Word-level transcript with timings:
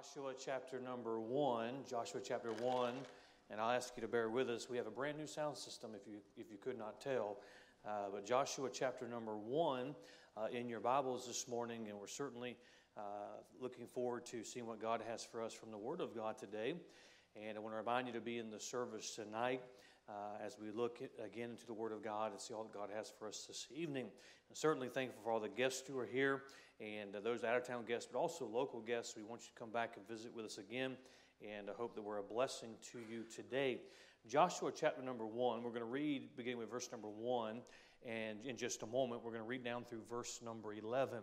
Joshua 0.00 0.32
chapter 0.42 0.80
number 0.80 1.20
one. 1.20 1.72
Joshua 1.86 2.22
chapter 2.24 2.52
one, 2.52 2.94
and 3.50 3.60
I'll 3.60 3.70
ask 3.70 3.92
you 3.96 4.00
to 4.00 4.08
bear 4.08 4.30
with 4.30 4.48
us. 4.48 4.66
We 4.70 4.78
have 4.78 4.86
a 4.86 4.90
brand 4.90 5.18
new 5.18 5.26
sound 5.26 5.58
system, 5.58 5.90
if 5.94 6.06
you 6.10 6.20
if 6.38 6.50
you 6.50 6.56
could 6.56 6.78
not 6.78 7.02
tell. 7.02 7.36
Uh, 7.86 8.06
but 8.10 8.24
Joshua 8.24 8.70
chapter 8.72 9.06
number 9.06 9.36
one 9.36 9.94
uh, 10.38 10.46
in 10.50 10.70
your 10.70 10.80
Bibles 10.80 11.26
this 11.26 11.46
morning, 11.48 11.88
and 11.90 11.98
we're 11.98 12.06
certainly 12.06 12.56
uh, 12.96 13.02
looking 13.60 13.86
forward 13.86 14.24
to 14.26 14.42
seeing 14.42 14.66
what 14.66 14.80
God 14.80 15.02
has 15.06 15.22
for 15.22 15.42
us 15.42 15.52
from 15.52 15.70
the 15.70 15.76
Word 15.76 16.00
of 16.00 16.14
God 16.14 16.38
today. 16.38 16.76
And 17.36 17.58
I 17.58 17.60
want 17.60 17.74
to 17.74 17.78
remind 17.78 18.06
you 18.06 18.14
to 18.14 18.22
be 18.22 18.38
in 18.38 18.50
the 18.50 18.60
service 18.60 19.14
tonight. 19.14 19.60
Uh, 20.10 20.44
as 20.44 20.56
we 20.58 20.72
look 20.72 20.98
at, 21.02 21.10
again 21.24 21.50
into 21.50 21.66
the 21.66 21.72
Word 21.72 21.92
of 21.92 22.02
God 22.02 22.32
and 22.32 22.40
see 22.40 22.52
all 22.52 22.64
that 22.64 22.74
God 22.74 22.88
has 22.92 23.12
for 23.16 23.28
us 23.28 23.44
this 23.46 23.68
evening. 23.72 24.06
And 24.48 24.58
certainly 24.58 24.88
thankful 24.88 25.22
for 25.22 25.30
all 25.30 25.38
the 25.38 25.48
guests 25.48 25.86
who 25.86 25.96
are 26.00 26.06
here 26.06 26.42
and 26.80 27.14
uh, 27.14 27.20
those 27.20 27.44
out 27.44 27.56
of 27.56 27.64
town 27.64 27.84
guests, 27.86 28.08
but 28.12 28.18
also 28.18 28.44
local 28.44 28.80
guests. 28.80 29.14
We 29.16 29.22
want 29.22 29.42
you 29.42 29.48
to 29.54 29.58
come 29.60 29.70
back 29.70 29.92
and 29.96 30.08
visit 30.08 30.34
with 30.34 30.46
us 30.46 30.58
again, 30.58 30.96
and 31.48 31.70
I 31.70 31.74
hope 31.74 31.94
that 31.94 32.02
we're 32.02 32.18
a 32.18 32.24
blessing 32.24 32.70
to 32.90 32.98
you 32.98 33.22
today. 33.22 33.82
Joshua 34.26 34.72
chapter 34.74 35.00
number 35.00 35.26
one, 35.26 35.62
we're 35.62 35.70
going 35.70 35.80
to 35.80 35.84
read 35.84 36.36
beginning 36.36 36.58
with 36.58 36.70
verse 36.70 36.90
number 36.90 37.08
one, 37.08 37.60
and 38.04 38.44
in 38.44 38.56
just 38.56 38.82
a 38.82 38.86
moment, 38.86 39.22
we're 39.22 39.30
going 39.30 39.44
to 39.44 39.48
read 39.48 39.62
down 39.62 39.84
through 39.84 40.02
verse 40.10 40.40
number 40.44 40.72
11. 40.74 41.20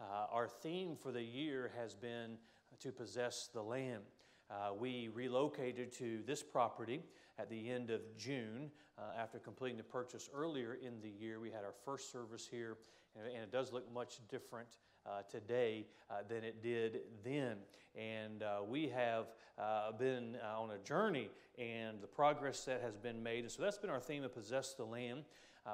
Uh, 0.00 0.04
our 0.32 0.48
theme 0.48 0.96
for 1.00 1.12
the 1.12 1.22
year 1.22 1.70
has 1.78 1.94
been 1.94 2.36
to 2.80 2.90
possess 2.90 3.48
the 3.54 3.62
land. 3.62 4.02
Uh, 4.50 4.74
we 4.76 5.08
relocated 5.14 5.92
to 5.92 6.22
this 6.26 6.42
property 6.42 7.00
at 7.38 7.50
the 7.50 7.70
end 7.70 7.90
of 7.90 8.00
June 8.16 8.70
uh, 8.98 9.02
after 9.18 9.38
completing 9.38 9.76
the 9.76 9.84
purchase 9.84 10.30
earlier 10.34 10.74
in 10.74 11.00
the 11.02 11.08
year. 11.08 11.40
We 11.40 11.50
had 11.50 11.64
our 11.64 11.74
first 11.84 12.12
service 12.12 12.48
here, 12.50 12.76
and, 13.16 13.26
and 13.26 13.42
it 13.42 13.52
does 13.52 13.72
look 13.72 13.92
much 13.92 14.20
different 14.28 14.68
uh, 15.06 15.22
today 15.30 15.86
uh, 16.10 16.14
than 16.28 16.44
it 16.44 16.62
did 16.62 17.00
then. 17.24 17.56
And 17.96 18.42
uh, 18.42 18.60
we 18.66 18.88
have 18.88 19.26
uh, 19.58 19.92
been 19.92 20.36
on 20.56 20.70
a 20.70 20.78
journey 20.78 21.30
and 21.58 22.00
the 22.00 22.06
progress 22.06 22.64
that 22.64 22.80
has 22.82 22.96
been 22.96 23.22
made. 23.22 23.40
And 23.40 23.50
so 23.50 23.62
that's 23.62 23.78
been 23.78 23.90
our 23.90 24.00
theme 24.00 24.24
of 24.24 24.34
possess 24.34 24.74
the 24.74 24.84
land. 24.84 25.24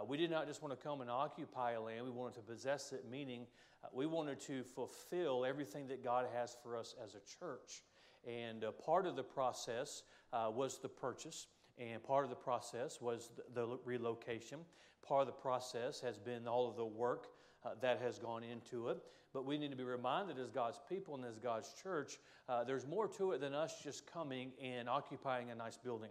we 0.06 0.17
did 0.17 0.31
not 0.31 0.47
just 0.47 0.62
want 0.62 0.79
to 0.79 0.83
come 0.83 1.01
and 1.01 1.11
occupy 1.11 1.73
a 1.73 1.81
land, 1.81 2.05
we 2.05 2.11
wanted 2.11 2.34
to 2.34 2.43
possess 2.43 2.93
it, 2.93 3.05
meaning 3.11 3.47
we 3.93 4.06
wanted 4.06 4.41
to 4.41 4.62
fulfill 4.62 5.45
everything 5.45 5.89
that 5.89 6.05
God 6.05 6.27
has 6.34 6.56
for 6.62 6.77
us 6.77 6.95
as 7.03 7.15
a 7.15 7.39
church. 7.39 7.83
And 8.27 8.65
uh, 8.65 8.73
part 8.73 9.06
of 9.06 9.17
the 9.17 9.23
process 9.23 10.03
uh, 10.33 10.51
was 10.53 10.79
the 10.79 10.89
purchase, 10.89 11.47
and 11.79 12.03
part 12.03 12.25
of 12.25 12.31
the 12.31 12.37
process 12.37 13.01
was 13.01 13.31
the, 13.55 13.79
relocation. 13.85 14.61
Part 15.07 15.23
of 15.23 15.27
the 15.27 15.33
process 15.33 16.01
has 16.01 16.19
been 16.19 16.47
all 16.47 16.69
of 16.69 16.77
the 16.77 16.85
work 16.85 17.29
uh, 17.65 17.71
that 17.81 18.01
has 18.01 18.19
gone 18.19 18.43
into 18.43 18.89
it. 18.89 18.99
But 19.33 19.45
we 19.45 19.59
need 19.59 19.71
to 19.71 19.77
be 19.77 19.85
reminded 19.85 20.39
as 20.39 20.51
God's 20.51 20.81
people 20.89 21.15
and 21.15 21.25
as 21.25 21.39
God's 21.39 21.73
church, 21.81 22.19
uh, 22.49 22.65
there's 22.65 22.87
more 22.87 23.07
to 23.09 23.33
it 23.33 23.41
than 23.41 23.55
us 23.55 23.81
just 23.83 24.11
coming 24.11 24.51
and 24.62 24.89
occupying 24.89 25.51
a 25.51 25.55
nice 25.55 25.77
building. 25.77 26.11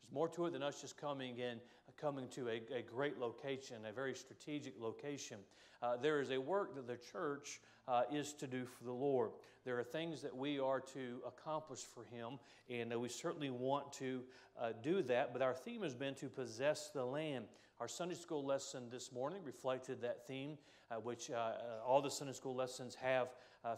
There's 0.00 0.12
more 0.12 0.28
to 0.28 0.46
it 0.46 0.52
than 0.52 0.62
us 0.62 0.80
just 0.80 0.96
coming 0.96 1.40
and 1.40 1.60
coming 2.00 2.28
to 2.28 2.48
a, 2.48 2.62
a 2.74 2.82
great 2.82 3.18
location, 3.18 3.76
a 3.88 3.92
very 3.92 4.14
strategic 4.14 4.80
location. 4.80 5.38
Uh, 5.82 5.96
there 5.96 6.20
is 6.20 6.30
a 6.30 6.38
work 6.38 6.74
that 6.74 6.86
the 6.86 6.96
church 6.96 7.60
uh, 7.88 8.02
is 8.12 8.32
to 8.34 8.46
do 8.46 8.64
for 8.64 8.84
the 8.84 8.92
Lord. 8.92 9.30
There 9.64 9.78
are 9.78 9.84
things 9.84 10.22
that 10.22 10.34
we 10.34 10.58
are 10.58 10.80
to 10.80 11.20
accomplish 11.26 11.80
for 11.80 12.04
Him, 12.04 12.38
and 12.68 12.92
uh, 12.92 12.98
we 12.98 13.08
certainly 13.08 13.50
want 13.50 13.92
to 13.94 14.22
uh, 14.60 14.72
do 14.82 15.02
that. 15.02 15.32
But 15.32 15.42
our 15.42 15.54
theme 15.54 15.82
has 15.82 15.94
been 15.94 16.14
to 16.16 16.28
possess 16.28 16.90
the 16.94 17.04
land. 17.04 17.46
Our 17.80 17.88
Sunday 17.88 18.14
school 18.14 18.44
lesson 18.44 18.84
this 18.90 19.12
morning 19.12 19.40
reflected 19.44 20.00
that 20.02 20.26
theme, 20.26 20.58
uh, 20.90 20.96
which 20.96 21.30
uh, 21.30 21.52
all 21.86 22.02
the 22.02 22.10
Sunday 22.10 22.34
school 22.34 22.54
lessons 22.54 22.94
have 22.94 23.28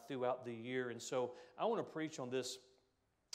throughout 0.06 0.44
the 0.44 0.54
year. 0.54 0.90
And 0.90 1.02
so 1.02 1.32
I 1.58 1.64
want 1.64 1.84
to 1.84 1.92
preach 1.92 2.20
on 2.20 2.30
this 2.30 2.58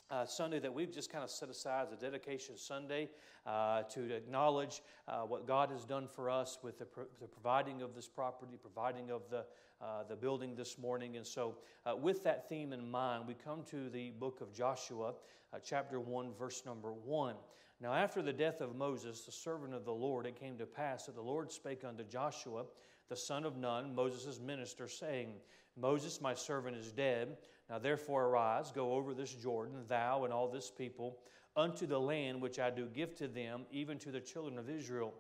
uh, 0.10 0.26
Sunday 0.26 0.60
that 0.60 0.74
we've 0.74 0.92
just 0.92 1.12
kind 1.12 1.24
of 1.24 1.30
set 1.30 1.50
aside 1.50 1.88
as 1.88 1.94
a 1.94 1.96
dedication 1.96 2.58
Sunday 2.58 3.10
uh, 3.46 3.84
to 3.84 4.14
acknowledge 4.16 4.82
uh, 5.08 5.22
what 5.22 5.46
God 5.46 5.70
has 5.72 5.86
done 5.86 6.08
for 6.08 6.30
us 6.30 6.58
with 6.64 6.80
the, 6.80 6.86
pro- 6.86 7.06
the 7.20 7.28
providing 7.28 7.82
of 7.82 7.94
this 7.96 8.08
property, 8.08 8.58
providing 8.62 9.12
of 9.12 9.24
the, 9.30 9.46
uh, 9.82 10.04
the 10.08 10.16
building 10.16 10.56
this 10.56 10.78
morning. 10.78 11.18
And 11.18 11.26
so, 11.26 11.56
uh, 11.86 11.96
with 11.96 12.24
that 12.24 12.48
theme 12.48 12.74
in 12.74 12.90
mind, 12.90 13.26
we 13.28 13.34
come 13.34 13.64
to 13.72 13.90
the 13.90 14.12
book 14.12 14.42
of 14.42 14.54
Joshua, 14.54 15.14
uh, 15.54 15.58
chapter 15.64 16.00
1, 16.00 16.34
verse 16.38 16.64
number 16.66 16.94
1. 16.94 17.36
Now, 17.80 17.94
after 17.94 18.22
the 18.22 18.34
death 18.34 18.62
of 18.62 18.76
Moses, 18.76 19.22
the 19.22 19.32
servant 19.32 19.74
of 19.74 19.86
the 19.86 19.94
Lord, 19.94 20.26
it 20.26 20.40
came 20.40 20.58
to 20.58 20.66
pass 20.66 21.06
that 21.06 21.16
the 21.16 21.22
Lord 21.22 21.52
spake 21.52 21.84
unto 21.84 22.04
Joshua, 22.04 22.64
the 23.08 23.16
son 23.16 23.46
of 23.46 23.56
Nun, 23.58 23.94
Moses' 23.94 24.40
minister, 24.40 24.88
saying, 24.88 25.34
Moses, 25.80 26.20
my 26.20 26.34
servant, 26.34 26.76
is 26.76 26.92
dead. 26.92 27.38
Now 27.70 27.80
therefore 27.80 28.26
arise, 28.26 28.72
go 28.72 28.94
over 28.94 29.14
this 29.14 29.34
Jordan, 29.34 29.84
thou 29.88 30.24
and 30.24 30.34
all 30.34 30.48
this 30.48 30.72
people, 30.72 31.18
unto 31.56 31.86
the 31.86 32.00
land 32.00 32.42
which 32.42 32.60
I 32.60 32.70
do 32.70 32.86
give 32.86 33.16
to 33.16 33.28
them, 33.28 33.66
even 33.72 33.98
to 34.00 34.12
the 34.12 34.22
children 34.22 34.58
of 34.58 34.70
Israel. 34.70 35.14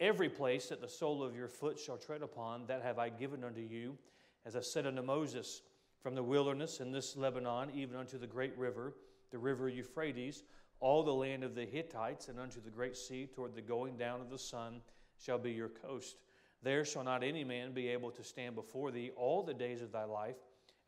Every 0.00 0.28
place 0.28 0.68
that 0.68 0.80
the 0.80 0.88
sole 0.88 1.22
of 1.22 1.36
your 1.36 1.48
foot 1.48 1.78
shall 1.78 1.98
tread 1.98 2.22
upon, 2.22 2.66
that 2.66 2.82
have 2.82 2.98
I 2.98 3.08
given 3.08 3.44
unto 3.44 3.60
you, 3.60 3.98
as 4.46 4.56
I 4.56 4.60
said 4.60 4.86
unto 4.86 5.02
Moses, 5.02 5.62
from 6.00 6.14
the 6.14 6.22
wilderness 6.22 6.80
in 6.80 6.90
this 6.90 7.16
Lebanon, 7.16 7.70
even 7.74 7.96
unto 7.96 8.18
the 8.18 8.26
great 8.26 8.56
river, 8.56 8.94
the 9.30 9.38
river 9.38 9.68
Euphrates, 9.68 10.44
all 10.80 11.02
the 11.02 11.12
land 11.12 11.44
of 11.44 11.54
the 11.54 11.64
Hittites, 11.64 12.28
and 12.28 12.40
unto 12.40 12.60
the 12.60 12.70
great 12.70 12.96
sea, 12.96 13.26
toward 13.26 13.54
the 13.54 13.62
going 13.62 13.96
down 13.96 14.20
of 14.20 14.30
the 14.30 14.38
sun, 14.38 14.80
shall 15.18 15.38
be 15.38 15.52
your 15.52 15.68
coast. 15.68 16.16
There 16.62 16.84
shall 16.84 17.04
not 17.04 17.22
any 17.22 17.44
man 17.44 17.72
be 17.72 17.88
able 17.88 18.10
to 18.12 18.24
stand 18.24 18.54
before 18.54 18.90
thee 18.90 19.10
all 19.16 19.42
the 19.42 19.54
days 19.54 19.82
of 19.82 19.92
thy 19.92 20.04
life. 20.04 20.36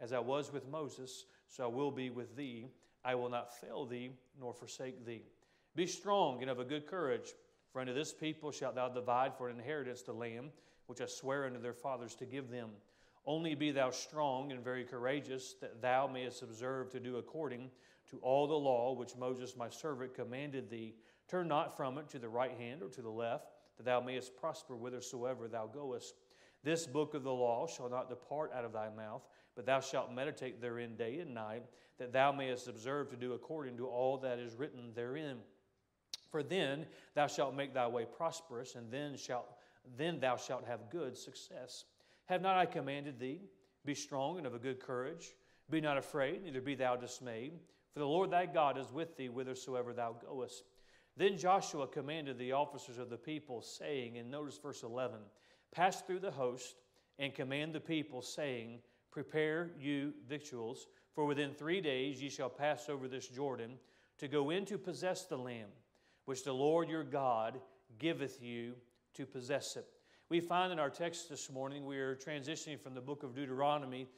As 0.01 0.13
I 0.13 0.19
was 0.19 0.53
with 0.53 0.69
Moses, 0.69 1.25
so 1.49 1.65
I 1.65 1.69
will 1.69 1.91
be 1.91 2.11
with 2.11 2.37
thee. 2.37 2.69
I 3.05 3.15
will 3.15 3.29
not 3.29 3.59
fail 3.61 3.85
thee 3.87 4.13
nor 4.41 4.53
forsake 4.53 5.05
thee. 5.05 5.23
Be 5.75 5.87
strong 5.87 6.41
and 6.41 6.51
of 6.51 6.59
a 6.59 6.65
good 6.65 6.87
courage, 6.87 7.35
for 7.73 7.81
unto 7.81 7.93
this 7.93 8.13
people 8.13 8.51
shalt 8.51 8.77
thou 8.77 8.89
divide 8.89 9.35
for 9.35 9.49
an 9.49 9.57
inheritance 9.59 10.03
the 10.03 10.13
land 10.13 10.51
which 10.87 11.01
I 11.01 11.07
swear 11.07 11.47
unto 11.47 11.61
their 11.61 11.73
fathers 11.73 12.15
to 12.17 12.27
give 12.27 12.51
them. 12.51 12.71
Only 13.27 13.55
be 13.55 13.71
thou 13.71 13.91
strong 13.91 14.53
and 14.53 14.63
very 14.63 14.85
courageous, 14.85 15.55
that 15.61 15.81
thou 15.81 16.07
mayest 16.07 16.43
observe 16.43 16.91
to 16.91 17.01
do 17.01 17.17
according 17.17 17.71
to 18.11 18.19
all 18.19 18.47
the 18.47 18.55
law 18.55 18.93
which 18.93 19.17
Moses 19.17 19.57
my 19.57 19.69
servant 19.69 20.15
commanded 20.15 20.69
thee. 20.69 20.95
Turn 21.29 21.49
not 21.49 21.77
from 21.77 21.97
it 21.99 22.09
to 22.11 22.19
the 22.19 22.29
right 22.29 22.57
hand 22.57 22.83
or 22.83 22.89
to 22.91 23.03
the 23.03 23.11
left 23.11 23.47
that 23.77 23.85
thou 23.85 24.01
mayest 24.01 24.37
prosper 24.37 24.75
whithersoever 24.75 25.49
thou 25.49 25.67
goest. 25.67 26.21
This 26.65 26.87
book 26.87 27.15
of 27.15 27.23
the 27.23 27.33
law 27.33 27.67
shall 27.67 27.91
not 27.91 28.09
depart 28.09 28.51
out 28.55 28.65
of 28.65 28.73
thy 28.73 28.89
mouth, 28.89 29.23
but 29.55 29.67
thou 29.67 29.81
shalt 29.81 30.13
meditate 30.13 30.61
therein 30.61 30.97
day 30.97 31.19
and 31.21 31.35
night, 31.35 31.63
that 31.99 32.13
thou 32.13 32.33
mayest 32.33 32.67
observe 32.67 33.11
to 33.11 33.17
do 33.17 33.35
according 33.35 33.77
to 33.77 33.87
all 33.87 34.17
that 34.19 34.39
is 34.39 34.57
written 34.57 34.91
therein. 34.95 35.37
For 36.31 36.43
then 36.43 36.87
thou 37.15 37.27
shalt 37.27 37.55
make 37.55 37.75
thy 37.75 37.87
way 37.87 38.07
prosperous, 38.07 38.75
and 38.75 38.91
then 38.91 39.17
shalt 39.17 39.47
then 39.99 40.19
thou 40.19 40.37
shalt 40.37 40.65
have 40.65 40.89
good 40.91 41.17
success. 41.17 41.85
Have 42.25 42.41
not 42.41 42.57
I 42.57 42.65
commanded 42.65 43.19
thee? 43.19 43.43
Be 43.85 43.95
strong 43.95 44.39
and 44.39 44.47
of 44.47 44.55
a 44.55 44.59
good 44.59 44.81
courage. 44.81 45.35
Be 45.71 45.81
not 45.81 45.99
afraid, 45.99 46.43
neither 46.43 46.63
be 46.63 46.75
thou 46.75 46.97
dismayed, 46.97 47.53
for 47.93 47.99
the 47.99 48.09
Lord 48.09 48.31
thy 48.31 48.47
God 48.47 48.79
is 48.79 48.91
with 48.91 49.17
thee 49.17 49.27
whithersoever 49.27 49.93
thou 49.93 50.17
goest. 50.27 50.65
Then 51.17 51.37
Joshua 51.39 51.87
commanded 51.87 52.39
the 52.39 52.53
officers 52.53 52.99
of 52.99 53.09
the 53.09 53.17
people, 53.17 53.63
saying, 53.63 54.19
and 54.19 54.31
notice 54.31 54.59
verse 54.59 54.83
11, 54.83 55.19
Pass 55.75 56.01
through 56.03 56.21
the 56.21 56.31
host 56.31 56.77
and 57.19 57.35
command 57.35 57.75
the 57.75 57.81
people, 57.81 58.23
saying, 58.23 58.79
Prepare 59.11 59.71
you 59.79 60.13
victuals, 60.29 60.87
for 61.15 61.25
within 61.25 61.53
three 61.53 61.81
days 61.81 62.23
ye 62.23 62.29
shall 62.29 62.49
pass 62.49 62.89
over 62.89 63.09
this 63.09 63.29
Jordan 63.29 63.73
to 64.19 64.29
go 64.29 64.51
in 64.51 64.65
to 64.67 64.79
possess 64.79 65.25
the 65.25 65.37
land, 65.37 65.73
which 66.27 66.45
the 66.45 66.53
Lord 66.53 66.89
your 66.89 67.05
God 67.05 67.61
giveth 67.99 68.43
you 68.43 68.75
to 69.15 69.27
possess 69.27 69.77
it. 69.77 69.87
We 70.29 70.41
find 70.41 70.73
in 70.73 70.79
our 70.79 70.91
text 70.91 71.29
this 71.29 71.51
morning, 71.51 71.85
we 71.87 71.99
are 71.99 72.17
transitioning 72.17 72.81
from 72.81 72.95
the 72.95 73.01
book 73.01 73.23
of 73.23 73.35
Deuteronomy 73.35 74.09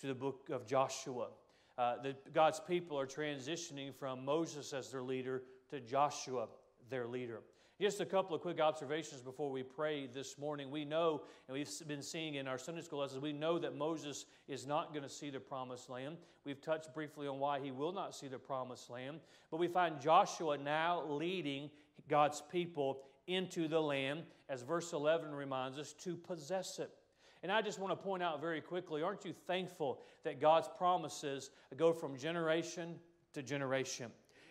to 0.00 0.06
the 0.06 0.14
book 0.14 0.48
of 0.50 0.66
Joshua. 0.66 1.28
Uh, 1.76 1.96
the, 2.02 2.16
God's 2.32 2.60
people 2.60 2.98
are 2.98 3.06
transitioning 3.06 3.94
from 3.94 4.24
Moses 4.24 4.72
as 4.72 4.90
their 4.90 5.02
leader 5.02 5.42
to 5.70 5.80
Joshua, 5.80 6.48
their 6.88 7.06
leader. 7.06 7.40
Just 7.78 8.00
a 8.00 8.06
couple 8.06 8.34
of 8.34 8.40
quick 8.40 8.58
observations 8.58 9.20
before 9.20 9.50
we 9.50 9.62
pray 9.62 10.06
this 10.06 10.38
morning. 10.38 10.70
We 10.70 10.86
know, 10.86 11.20
and 11.46 11.54
we've 11.54 11.68
been 11.86 12.00
seeing 12.00 12.36
in 12.36 12.48
our 12.48 12.56
Sunday 12.56 12.80
school 12.80 13.00
lessons, 13.00 13.20
we 13.20 13.34
know 13.34 13.58
that 13.58 13.76
Moses 13.76 14.24
is 14.48 14.66
not 14.66 14.94
going 14.94 15.02
to 15.02 15.10
see 15.10 15.28
the 15.28 15.40
promised 15.40 15.90
land. 15.90 16.16
We've 16.46 16.60
touched 16.62 16.94
briefly 16.94 17.28
on 17.28 17.38
why 17.38 17.60
he 17.60 17.72
will 17.72 17.92
not 17.92 18.14
see 18.14 18.28
the 18.28 18.38
promised 18.38 18.88
land. 18.88 19.20
But 19.50 19.58
we 19.58 19.68
find 19.68 20.00
Joshua 20.00 20.56
now 20.56 21.04
leading 21.06 21.68
God's 22.08 22.42
people 22.50 23.02
into 23.26 23.68
the 23.68 23.80
land, 23.80 24.22
as 24.48 24.62
verse 24.62 24.94
11 24.94 25.34
reminds 25.34 25.76
us, 25.78 25.92
to 26.04 26.16
possess 26.16 26.78
it. 26.78 26.90
And 27.42 27.52
I 27.52 27.60
just 27.60 27.78
want 27.78 27.92
to 27.92 28.02
point 28.02 28.22
out 28.22 28.40
very 28.40 28.62
quickly 28.62 29.02
aren't 29.02 29.26
you 29.26 29.34
thankful 29.46 30.00
that 30.24 30.40
God's 30.40 30.70
promises 30.78 31.50
go 31.76 31.92
from 31.92 32.16
generation 32.16 32.94
to 33.34 33.42
generation? 33.42 34.10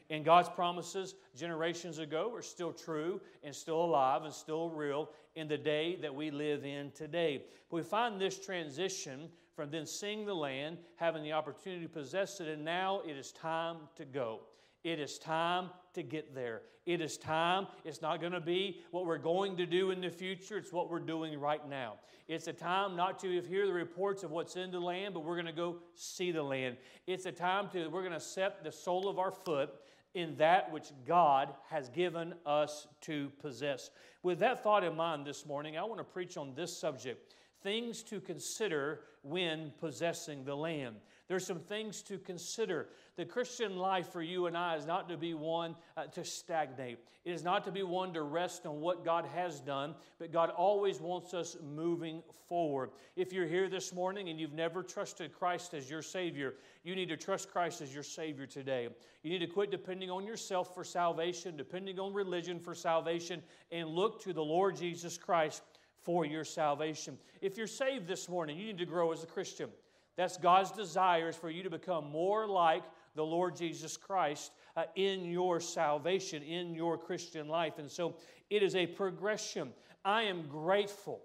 And 0.09 0.23
God's 0.23 0.49
promises 0.49 1.15
generations 1.35 1.97
ago 1.97 2.31
are 2.35 2.41
still 2.41 2.71
true 2.71 3.19
and 3.43 3.55
still 3.55 3.83
alive 3.83 4.23
and 4.23 4.33
still 4.33 4.69
real 4.69 5.09
in 5.35 5.47
the 5.47 5.57
day 5.57 5.97
that 6.01 6.13
we 6.13 6.31
live 6.31 6.63
in 6.63 6.91
today. 6.91 7.43
But 7.69 7.77
we 7.77 7.83
find 7.83 8.21
this 8.21 8.37
transition 8.37 9.29
from 9.55 9.71
then 9.71 9.85
seeing 9.85 10.25
the 10.25 10.33
land, 10.33 10.77
having 10.97 11.23
the 11.23 11.31
opportunity 11.31 11.83
to 11.83 11.89
possess 11.89 12.39
it, 12.39 12.47
and 12.47 12.63
now 12.63 13.01
it 13.07 13.15
is 13.15 13.31
time 13.31 13.77
to 13.95 14.05
go. 14.05 14.41
It 14.83 14.99
is 14.99 15.17
time 15.17 15.69
to 15.93 16.03
get 16.03 16.35
there. 16.35 16.61
It 16.85 17.01
is 17.01 17.17
time. 17.17 17.65
It's 17.83 18.01
not 18.01 18.21
going 18.21 18.33
to 18.33 18.39
be 18.39 18.81
what 18.91 19.07
we're 19.07 19.17
going 19.17 19.57
to 19.57 19.65
do 19.65 19.89
in 19.89 20.01
the 20.01 20.09
future, 20.09 20.57
it's 20.57 20.71
what 20.71 20.91
we're 20.91 20.99
doing 20.99 21.39
right 21.39 21.67
now. 21.67 21.95
It's 22.27 22.47
a 22.47 22.53
time 22.53 22.95
not 22.95 23.19
to 23.19 23.41
hear 23.41 23.67
the 23.67 23.73
reports 23.73 24.23
of 24.23 24.31
what's 24.31 24.55
in 24.55 24.71
the 24.71 24.79
land, 24.79 25.13
but 25.13 25.23
we're 25.23 25.35
going 25.35 25.45
to 25.45 25.51
go 25.51 25.77
see 25.93 26.31
the 26.31 26.43
land. 26.43 26.77
It's 27.07 27.25
a 27.25 27.31
time 27.31 27.69
to, 27.69 27.87
we're 27.87 28.01
going 28.01 28.13
to 28.13 28.19
set 28.19 28.63
the 28.63 28.71
sole 28.71 29.07
of 29.07 29.19
our 29.19 29.31
foot 29.31 29.69
in 30.15 30.35
that 30.37 30.71
which 30.71 30.87
God 31.05 31.53
has 31.69 31.89
given 31.89 32.33
us 32.45 32.87
to 33.01 33.31
possess. 33.41 33.91
With 34.23 34.39
that 34.39 34.63
thought 34.63 34.83
in 34.83 34.95
mind 34.95 35.27
this 35.27 35.45
morning, 35.45 35.77
I 35.77 35.83
want 35.83 35.99
to 35.99 36.05
preach 36.05 36.37
on 36.37 36.55
this 36.55 36.75
subject 36.75 37.35
things 37.61 38.01
to 38.03 38.21
consider 38.21 39.01
when 39.23 39.73
possessing 39.79 40.45
the 40.45 40.55
land. 40.55 40.95
There's 41.27 41.45
some 41.45 41.59
things 41.59 42.01
to 42.03 42.19
consider. 42.19 42.89
The 43.15 43.25
Christian 43.25 43.77
life 43.77 44.11
for 44.11 44.21
you 44.21 44.45
and 44.45 44.55
I 44.55 44.75
is 44.75 44.85
not 44.85 45.09
to 45.09 45.17
be 45.17 45.33
one 45.33 45.75
uh, 45.97 46.05
to 46.07 46.23
stagnate. 46.23 46.99
It 47.23 47.31
is 47.31 47.43
not 47.43 47.63
to 47.65 47.71
be 47.71 47.81
one 47.81 48.13
to 48.13 48.21
rest 48.21 48.65
on 48.65 48.79
what 48.79 49.03
God 49.03 49.25
has 49.33 49.59
done, 49.59 49.95
but 50.19 50.31
God 50.31 50.51
always 50.51 51.01
wants 51.01 51.33
us 51.33 51.57
moving 51.63 52.21
forward. 52.47 52.91
If 53.15 53.33
you're 53.33 53.47
here 53.47 53.69
this 53.69 53.91
morning 53.91 54.29
and 54.29 54.39
you've 54.39 54.53
never 54.53 54.83
trusted 54.83 55.33
Christ 55.33 55.73
as 55.73 55.89
your 55.89 56.03
Savior, 56.03 56.55
you 56.83 56.95
need 56.95 57.09
to 57.09 57.17
trust 57.17 57.51
Christ 57.51 57.81
as 57.81 57.93
your 57.93 58.03
Savior 58.03 58.45
today. 58.45 58.87
You 59.23 59.31
need 59.31 59.39
to 59.39 59.47
quit 59.47 59.71
depending 59.71 60.11
on 60.11 60.27
yourself 60.27 60.75
for 60.75 60.83
salvation, 60.83 61.57
depending 61.57 61.99
on 61.99 62.13
religion 62.13 62.59
for 62.59 62.75
salvation, 62.75 63.41
and 63.71 63.89
look 63.89 64.21
to 64.23 64.33
the 64.33 64.43
Lord 64.43 64.75
Jesus 64.75 65.17
Christ 65.17 65.63
for 66.03 66.23
your 66.23 66.43
salvation. 66.43 67.17
If 67.41 67.57
you're 67.57 67.65
saved 67.65 68.07
this 68.07 68.29
morning, 68.29 68.59
you 68.59 68.65
need 68.67 68.77
to 68.77 68.85
grow 68.85 69.11
as 69.11 69.23
a 69.23 69.27
Christian. 69.27 69.69
That's 70.17 70.37
God's 70.37 70.71
desire 70.71 71.29
is 71.29 71.35
for 71.35 71.49
you 71.49 71.63
to 71.63 71.69
become 71.69 72.09
more 72.09 72.47
like 72.47 72.83
the 73.15 73.25
Lord 73.25 73.55
Jesus 73.55 73.97
Christ 73.97 74.51
uh, 74.75 74.83
in 74.95 75.25
your 75.25 75.59
salvation, 75.59 76.43
in 76.43 76.73
your 76.73 76.97
Christian 76.97 77.47
life. 77.47 77.79
And 77.79 77.89
so 77.89 78.15
it 78.49 78.63
is 78.63 78.75
a 78.75 78.87
progression. 78.87 79.71
I 80.03 80.23
am 80.23 80.47
grateful 80.47 81.21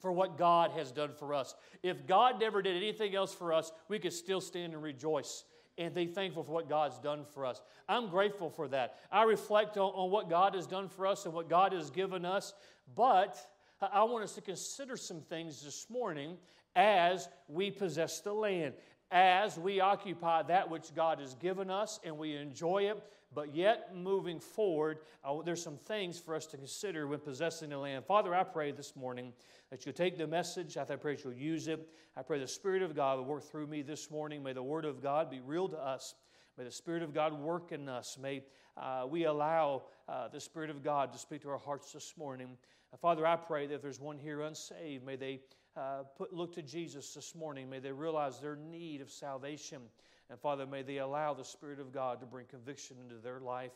for 0.00 0.12
what 0.12 0.36
God 0.36 0.72
has 0.72 0.92
done 0.92 1.12
for 1.18 1.34
us. 1.34 1.54
If 1.82 2.06
God 2.06 2.40
never 2.40 2.62
did 2.62 2.76
anything 2.76 3.14
else 3.14 3.34
for 3.34 3.52
us, 3.52 3.72
we 3.88 3.98
could 3.98 4.12
still 4.12 4.40
stand 4.40 4.74
and 4.74 4.82
rejoice 4.82 5.44
and 5.78 5.94
be 5.94 6.06
thankful 6.06 6.44
for 6.44 6.52
what 6.52 6.68
God's 6.68 6.98
done 6.98 7.24
for 7.32 7.46
us. 7.46 7.60
I'm 7.88 8.08
grateful 8.08 8.50
for 8.50 8.68
that. 8.68 8.96
I 9.10 9.24
reflect 9.24 9.76
on, 9.76 9.92
on 9.94 10.10
what 10.10 10.30
God 10.30 10.54
has 10.54 10.66
done 10.66 10.88
for 10.88 11.06
us 11.06 11.24
and 11.24 11.34
what 11.34 11.48
God 11.48 11.72
has 11.72 11.90
given 11.90 12.24
us, 12.24 12.54
but 12.94 13.36
I 13.80 14.04
want 14.04 14.24
us 14.24 14.34
to 14.34 14.40
consider 14.40 14.96
some 14.96 15.20
things 15.20 15.62
this 15.62 15.86
morning 15.90 16.36
as 16.76 17.28
we 17.48 17.70
possess 17.70 18.20
the 18.20 18.32
land, 18.32 18.74
as 19.10 19.58
we 19.58 19.80
occupy 19.80 20.42
that 20.42 20.68
which 20.68 20.94
God 20.94 21.20
has 21.20 21.34
given 21.34 21.70
us 21.70 22.00
and 22.04 22.18
we 22.18 22.34
enjoy 22.36 22.84
it. 22.84 23.02
But 23.34 23.54
yet, 23.54 23.96
moving 23.96 24.38
forward, 24.38 24.98
uh, 25.24 25.42
there's 25.42 25.62
some 25.62 25.76
things 25.76 26.20
for 26.20 26.36
us 26.36 26.46
to 26.46 26.56
consider 26.56 27.08
when 27.08 27.18
possessing 27.18 27.70
the 27.70 27.78
land. 27.78 28.04
Father, 28.04 28.32
I 28.32 28.44
pray 28.44 28.70
this 28.70 28.94
morning 28.94 29.32
that 29.70 29.84
you'll 29.84 29.92
take 29.92 30.16
the 30.16 30.26
message. 30.26 30.76
I 30.76 30.84
pray 30.84 31.16
that 31.16 31.24
you'll 31.24 31.32
use 31.32 31.66
it. 31.66 31.88
I 32.16 32.22
pray 32.22 32.38
the 32.38 32.46
Spirit 32.46 32.82
of 32.82 32.94
God 32.94 33.18
will 33.18 33.24
work 33.24 33.42
through 33.42 33.66
me 33.66 33.82
this 33.82 34.08
morning. 34.08 34.42
May 34.42 34.52
the 34.52 34.62
Word 34.62 34.84
of 34.84 35.02
God 35.02 35.30
be 35.30 35.40
real 35.40 35.68
to 35.68 35.76
us. 35.76 36.14
May 36.56 36.62
the 36.62 36.70
Spirit 36.70 37.02
of 37.02 37.12
God 37.12 37.32
work 37.32 37.72
in 37.72 37.88
us. 37.88 38.16
May 38.20 38.44
uh, 38.76 39.06
we 39.08 39.24
allow 39.24 39.82
uh, 40.08 40.28
the 40.28 40.40
Spirit 40.40 40.70
of 40.70 40.84
God 40.84 41.12
to 41.12 41.18
speak 41.18 41.42
to 41.42 41.50
our 41.50 41.58
hearts 41.58 41.92
this 41.92 42.14
morning. 42.16 42.56
Uh, 42.92 42.96
Father, 42.96 43.26
I 43.26 43.34
pray 43.34 43.66
that 43.66 43.74
if 43.74 43.82
there's 43.82 44.00
one 44.00 44.18
here 44.18 44.42
unsaved, 44.42 45.04
may 45.04 45.16
they 45.16 45.40
uh, 45.76 46.04
put, 46.16 46.32
look 46.32 46.54
to 46.54 46.62
Jesus 46.62 47.14
this 47.14 47.34
morning. 47.34 47.68
May 47.68 47.78
they 47.78 47.92
realize 47.92 48.40
their 48.40 48.56
need 48.56 49.00
of 49.00 49.10
salvation. 49.10 49.82
And 50.30 50.38
Father, 50.38 50.66
may 50.66 50.82
they 50.82 50.98
allow 50.98 51.34
the 51.34 51.44
Spirit 51.44 51.80
of 51.80 51.92
God 51.92 52.20
to 52.20 52.26
bring 52.26 52.46
conviction 52.46 52.96
into 53.02 53.16
their 53.16 53.40
life. 53.40 53.72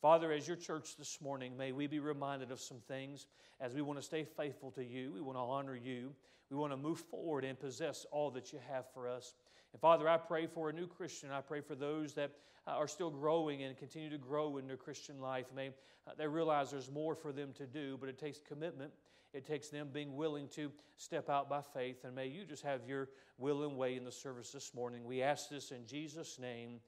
Father, 0.00 0.32
as 0.32 0.48
your 0.48 0.56
church 0.56 0.96
this 0.96 1.20
morning, 1.20 1.56
may 1.56 1.72
we 1.72 1.86
be 1.86 1.98
reminded 1.98 2.50
of 2.50 2.60
some 2.60 2.78
things 2.88 3.26
as 3.60 3.74
we 3.74 3.82
want 3.82 3.98
to 3.98 4.04
stay 4.04 4.24
faithful 4.24 4.70
to 4.70 4.84
you. 4.84 5.12
We 5.12 5.20
want 5.20 5.36
to 5.36 5.42
honor 5.42 5.76
you. 5.76 6.12
We 6.50 6.56
want 6.56 6.72
to 6.72 6.76
move 6.76 7.00
forward 7.00 7.44
and 7.44 7.58
possess 7.58 8.06
all 8.10 8.30
that 8.30 8.52
you 8.52 8.58
have 8.70 8.86
for 8.94 9.08
us. 9.08 9.34
And 9.72 9.80
Father, 9.80 10.08
I 10.08 10.16
pray 10.16 10.46
for 10.46 10.70
a 10.70 10.72
new 10.72 10.86
Christian. 10.86 11.30
I 11.30 11.42
pray 11.42 11.60
for 11.60 11.74
those 11.74 12.14
that 12.14 12.32
uh, 12.66 12.72
are 12.72 12.88
still 12.88 13.10
growing 13.10 13.62
and 13.62 13.76
continue 13.76 14.10
to 14.10 14.18
grow 14.18 14.56
in 14.56 14.66
their 14.66 14.76
Christian 14.76 15.20
life. 15.20 15.46
May 15.54 15.68
uh, 15.68 16.12
they 16.16 16.26
realize 16.26 16.70
there's 16.70 16.90
more 16.90 17.14
for 17.14 17.32
them 17.32 17.52
to 17.58 17.66
do, 17.66 17.96
but 18.00 18.08
it 18.08 18.18
takes 18.18 18.40
commitment. 18.40 18.90
It 19.32 19.46
takes 19.46 19.68
them 19.68 19.88
being 19.92 20.16
willing 20.16 20.48
to 20.48 20.72
step 20.96 21.30
out 21.30 21.48
by 21.48 21.60
faith. 21.62 22.04
And 22.04 22.14
may 22.14 22.26
you 22.26 22.44
just 22.44 22.62
have 22.64 22.80
your 22.86 23.08
will 23.38 23.62
and 23.62 23.76
way 23.76 23.96
in 23.96 24.04
the 24.04 24.12
service 24.12 24.50
this 24.50 24.74
morning. 24.74 25.04
We 25.04 25.22
ask 25.22 25.48
this 25.48 25.70
in 25.70 25.86
Jesus' 25.86 26.38
name. 26.38 26.80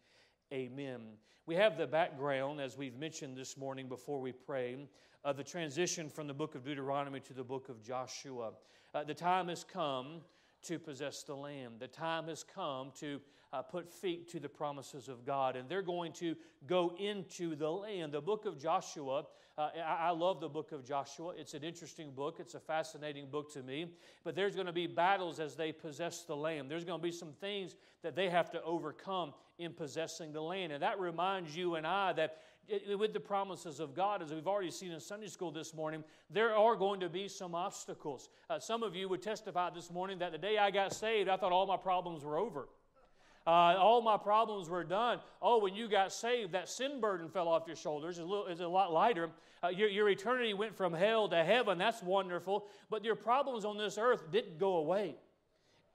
Amen. 0.53 1.01
We 1.47 1.55
have 1.55 1.77
the 1.77 1.87
background, 1.87 2.61
as 2.61 2.77
we've 2.77 2.97
mentioned 2.97 3.37
this 3.37 3.57
morning 3.57 3.89
before 3.89 4.21
we 4.21 4.33
pray, 4.33 4.77
of 5.25 5.37
the 5.37 5.45
transition 5.45 6.09
from 6.09 6.27
the 6.27 6.35
book 6.35 6.55
of 6.55 6.65
Deuteronomy 6.65 7.21
to 7.21 7.33
the 7.33 7.45
book 7.45 7.69
of 7.69 7.83
Joshua. 7.83 8.53
Uh, 8.95 9.05
the 9.05 9.15
time 9.15 9.49
has 9.49 9.65
come 9.65 10.21
to 10.63 10.79
possess 10.79 11.23
the 11.23 11.35
land. 11.35 11.75
The 11.79 11.89
time 11.89 12.29
has 12.29 12.45
come 12.45 12.93
to 13.01 13.21
uh, 13.53 13.63
put 13.63 13.93
feet 13.93 14.31
to 14.31 14.41
the 14.41 14.49
promises 14.49 15.09
of 15.09 15.27
God, 15.27 15.57
and 15.57 15.69
they're 15.69 15.83
going 15.83 16.13
to 16.15 16.35
go 16.67 16.95
into 16.99 17.55
the 17.55 17.71
land. 17.71 18.13
The 18.13 18.21
book 18.21 18.47
of 18.47 18.59
Joshua, 18.59 19.25
uh, 19.59 19.69
I, 19.77 20.09
I 20.09 20.11
love 20.11 20.41
the 20.41 20.49
book 20.49 20.73
of 20.73 20.85
Joshua. 20.85 21.35
It's 21.37 21.55
an 21.55 21.63
interesting 21.63 22.13
book, 22.13 22.37
it's 22.39 22.55
a 22.55 22.61
fascinating 22.61 23.29
book 23.31 23.53
to 23.53 23.63
me. 23.63 23.93
But 24.25 24.35
there's 24.35 24.55
going 24.55 24.67
to 24.67 24.73
be 24.73 24.87
battles 24.87 25.39
as 25.39 25.55
they 25.55 25.73
possess 25.73 26.23
the 26.23 26.37
land. 26.37 26.71
There's 26.71 26.85
going 26.85 27.01
to 27.01 27.03
be 27.03 27.13
some 27.13 27.33
things 27.41 27.75
that 28.03 28.17
they 28.17 28.31
have 28.31 28.51
to 28.53 28.63
overcome 28.63 29.35
in 29.59 29.73
possessing 29.73 30.33
the 30.33 30.41
land. 30.41 30.73
And 30.73 30.83
that 30.83 30.99
reminds 30.99 31.55
you 31.55 31.75
and 31.75 31.87
I 31.87 32.13
that 32.15 32.39
with 32.97 33.13
the 33.13 33.21
promises 33.21 33.81
of 33.81 33.95
God, 33.95 34.23
as 34.23 34.33
we've 34.33 34.47
already 34.47 34.71
seen 34.71 34.93
in 34.93 35.01
Sunday 35.01 35.27
school 35.27 35.51
this 35.51 35.75
morning, 35.75 36.05
there 36.31 36.57
are 36.57 36.77
going 36.77 37.01
to 37.01 37.09
be 37.09 37.29
some 37.29 37.55
obstacles. 37.55 38.31
Uh, 38.49 38.59
some 38.59 38.83
of 38.83 38.95
you 38.95 39.09
would 39.09 39.21
testify 39.21 39.69
this 39.71 39.91
morning 39.91 40.19
that 40.21 40.33
the 40.33 40.39
day 40.39 40.59
I 40.59 40.71
got 40.71 40.95
saved, 40.95 41.29
I 41.29 41.37
thought 41.37 41.53
all 41.53 41.67
my 41.67 41.77
problems 41.77 42.25
were 42.25 42.39
over. 42.39 42.69
Uh, 43.47 43.75
all 43.77 44.03
my 44.03 44.17
problems 44.17 44.69
were 44.69 44.85
done. 44.85 45.19
Oh, 45.41 45.59
when 45.59 45.75
you 45.75 45.89
got 45.89 46.13
saved, 46.13 46.53
that 46.53 46.69
sin 46.69 47.01
burden 47.01 47.29
fell 47.29 47.49
off 47.49 47.65
your 47.67 47.77
shoulders. 47.77 48.19
It's 48.19 48.25
a, 48.25 48.29
little, 48.29 48.47
it's 48.47 48.61
a 48.61 48.69
lot 48.69 48.93
lighter. 48.93 49.31
Uh, 49.65 49.69
your, 49.69 49.89
your 49.89 50.09
eternity 50.09 50.55
went 50.55 50.77
from 50.77 50.93
hell 50.93 51.29
to 51.29 51.43
heaven. 51.43 51.79
That's 51.79 52.03
wonderful. 52.03 52.67
But 52.91 53.05
your 53.05 53.17
problems 53.17 53.65
on 53.65 53.79
this 53.79 53.99
earth 53.99 54.31
didn't 54.31 54.59
go 54.59 54.77
away. 54.77 55.17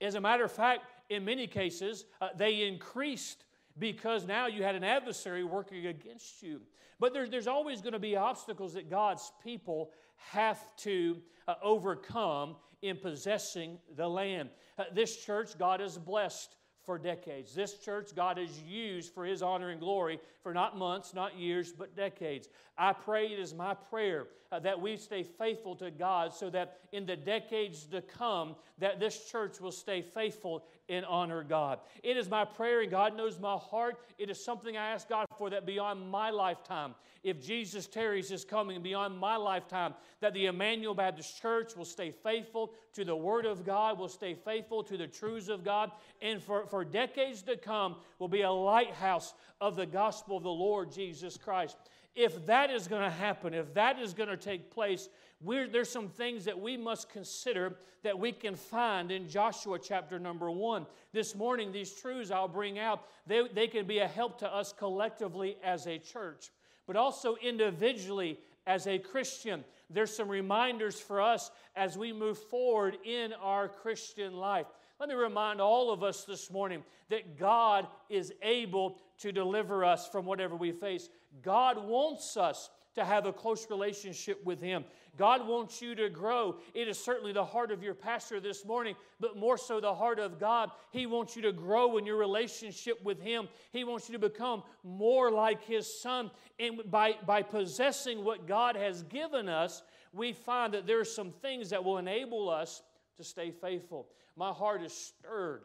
As 0.02 0.16
a 0.16 0.22
matter 0.22 0.44
of 0.44 0.52
fact, 0.52 0.86
in 1.10 1.24
many 1.24 1.48
cases, 1.48 2.06
uh, 2.22 2.30
they 2.36 2.64
increased 2.64 3.46
because 3.80 4.26
now 4.26 4.48
you 4.48 4.64
had 4.64 4.76
an 4.76 4.84
adversary 4.84 5.44
working 5.44 5.88
against 5.88 6.44
you. 6.44 6.62
But 7.00 7.14
there, 7.14 7.30
there's 7.30 7.48
always 7.48 7.82
going 7.82 7.94
to 7.94 8.00
be 8.00 8.16
obstacles 8.16 8.74
that 8.74 8.90
God's 8.90 9.32
people 9.44 9.92
have 10.18 10.60
to 10.78 11.18
uh, 11.48 11.56
overcome 11.64 12.56
in 12.82 12.98
possessing 12.98 13.78
the 13.96 14.08
land. 14.08 14.50
Uh, 14.78 14.86
this 14.94 15.18
church, 15.18 15.58
God 15.58 15.80
has 15.80 15.98
blessed 15.98 16.56
for 16.88 16.98
decades. 16.98 17.54
This 17.54 17.74
church 17.74 18.16
God 18.16 18.38
has 18.38 18.62
used 18.62 19.14
for 19.14 19.26
His 19.26 19.44
honor 19.44 19.72
and 19.72 19.80
glory 19.80 20.22
for 20.48 20.54
not 20.54 20.78
months, 20.78 21.14
not 21.14 21.38
years, 21.38 21.74
but 21.74 21.94
decades. 21.94 22.48
I 22.78 22.94
pray 22.94 23.26
it 23.26 23.38
is 23.38 23.54
my 23.54 23.74
prayer 23.74 24.28
uh, 24.50 24.60
that 24.60 24.80
we 24.80 24.96
stay 24.96 25.22
faithful 25.22 25.76
to 25.76 25.92
God 25.92 26.34
so 26.34 26.50
that 26.52 26.80
in 26.94 27.06
the 27.06 27.18
decades 27.18 27.84
to 27.88 28.02
come 28.02 28.56
that 28.78 28.98
this 28.98 29.30
church 29.30 29.60
will 29.60 29.74
stay 29.74 30.02
faithful 30.02 30.64
and 30.88 31.04
honor 31.06 31.44
God. 31.44 31.80
It 32.02 32.16
is 32.16 32.30
my 32.30 32.46
prayer, 32.46 32.82
and 32.82 32.90
God 32.90 33.18
knows 33.18 33.40
my 33.40 33.56
heart. 33.56 34.00
It 34.18 34.30
is 34.30 34.42
something 34.42 34.78
I 34.78 34.92
ask 34.92 35.10
God 35.10 35.26
for 35.38 35.50
that 35.50 35.66
beyond 35.66 36.10
my 36.10 36.30
lifetime, 36.30 36.96
if 37.24 37.46
Jesus 37.46 37.88
tarries 37.88 38.32
is 38.32 38.46
coming 38.46 38.82
beyond 38.82 39.18
my 39.18 39.36
lifetime, 39.36 39.96
that 40.22 40.34
the 40.34 40.46
Emmanuel 40.46 40.94
Baptist 40.94 41.42
Church 41.42 41.76
will 41.76 41.84
stay 41.84 42.12
faithful 42.12 42.74
to 42.94 43.04
the 43.04 43.16
Word 43.16 43.46
of 43.46 43.66
God, 43.66 44.00
will 44.00 44.08
stay 44.08 44.34
faithful 44.34 44.82
to 44.84 44.96
the 44.96 45.08
truths 45.08 45.50
of 45.50 45.66
God, 45.66 45.92
and 46.22 46.42
for, 46.42 46.66
for 46.68 46.86
decades 46.86 47.42
to 47.44 47.58
come 47.58 47.98
will 48.20 48.30
be 48.30 48.44
a 48.44 48.52
lighthouse 48.52 49.34
of 49.60 49.76
the 49.76 49.86
gospel 49.86 50.37
of 50.38 50.44
the 50.44 50.50
Lord 50.50 50.92
Jesus 50.92 51.38
Christ. 51.38 51.76
If 52.16 52.46
that 52.46 52.72
is 52.72 52.88
going 52.88 53.04
to 53.04 53.10
happen, 53.10 53.54
if 53.54 53.74
that 53.74 54.00
is 54.00 54.14
going 54.14 54.30
to 54.30 54.38
take 54.38 54.72
place, 54.72 55.10
there's 55.42 55.90
some 55.90 56.08
things 56.08 56.46
that 56.46 56.60
we 56.60 56.78
must 56.78 57.10
consider 57.10 57.76
that 58.04 58.18
we 58.18 58.32
can 58.32 58.56
find 58.56 59.12
in 59.12 59.28
Joshua 59.28 59.78
chapter 59.78 60.18
number 60.18 60.50
one. 60.50 60.86
This 61.14 61.36
morning, 61.36 61.72
these 61.72 61.92
truths 61.92 62.32
I'll 62.32 62.48
bring 62.48 62.80
out, 62.80 63.04
they, 63.28 63.44
they 63.54 63.68
can 63.68 63.86
be 63.86 64.00
a 64.00 64.08
help 64.08 64.40
to 64.40 64.52
us 64.52 64.74
collectively 64.74 65.58
as 65.64 65.86
a 65.88 65.98
church, 66.00 66.52
but 66.86 66.96
also 66.96 67.36
individually 67.36 68.40
as 68.66 68.88
a 68.88 68.98
Christian. 68.98 69.64
There's 69.90 70.16
some 70.16 70.30
reminders 70.30 71.00
for 71.00 71.22
us 71.22 71.52
as 71.76 71.98
we 71.98 72.14
move 72.14 72.38
forward 72.38 72.98
in 73.06 73.34
our 73.34 73.68
Christian 73.68 74.34
life. 74.38 74.68
Let 75.00 75.10
me 75.10 75.16
remind 75.16 75.62
all 75.62 75.92
of 75.92 76.02
us 76.02 76.24
this 76.24 76.50
morning 76.50 76.84
that 77.10 77.38
God 77.38 77.88
is 78.10 78.34
able 78.42 78.98
to 79.20 79.32
deliver 79.32 79.86
us 79.86 80.08
from 80.08 80.26
whatever 80.26 80.56
we 80.56 80.72
face. 80.72 81.10
God 81.44 81.78
wants 81.88 82.36
us 82.36 82.70
to 82.96 83.06
have 83.06 83.28
a 83.28 83.34
close 83.34 83.70
relationship 83.70 84.44
with 84.44 84.60
Him. 84.60 84.84
God 85.16 85.48
wants 85.48 85.84
you 85.84 85.94
to 85.94 86.10
grow. 86.10 86.58
It 86.74 86.88
is 86.88 86.98
certainly 86.98 87.32
the 87.32 87.46
heart 87.46 87.72
of 87.72 87.84
your 87.84 87.94
pastor 87.94 88.40
this 88.40 88.66
morning, 88.66 88.96
but 89.20 89.38
more 89.38 89.56
so 89.56 89.80
the 89.80 89.94
heart 89.94 90.18
of 90.18 90.40
God. 90.40 90.72
He 90.92 91.06
wants 91.06 91.36
you 91.36 91.44
to 91.44 91.52
grow 91.52 91.98
in 91.98 92.06
your 92.08 92.18
relationship 92.18 93.04
with 93.04 93.22
Him. 93.22 93.48
He 93.72 93.84
wants 93.84 94.10
you 94.10 94.14
to 94.14 94.30
become 94.30 94.64
more 94.84 95.30
like 95.30 95.64
His 95.64 96.02
Son. 96.02 96.32
And 96.60 96.82
by, 96.90 97.18
by 97.24 97.44
possessing 97.44 98.24
what 98.24 98.48
God 98.48 98.76
has 98.76 99.04
given 99.04 99.48
us, 99.48 99.84
we 100.12 100.34
find 100.34 100.74
that 100.74 100.88
there 100.88 101.00
are 101.00 101.06
some 101.06 101.32
things 101.32 101.70
that 101.70 101.84
will 101.84 102.00
enable 102.00 102.50
us 102.50 102.82
to 103.18 103.24
stay 103.24 103.52
faithful. 103.52 104.08
My 104.36 104.52
heart 104.52 104.84
is 104.84 104.94
stirred. 104.94 105.64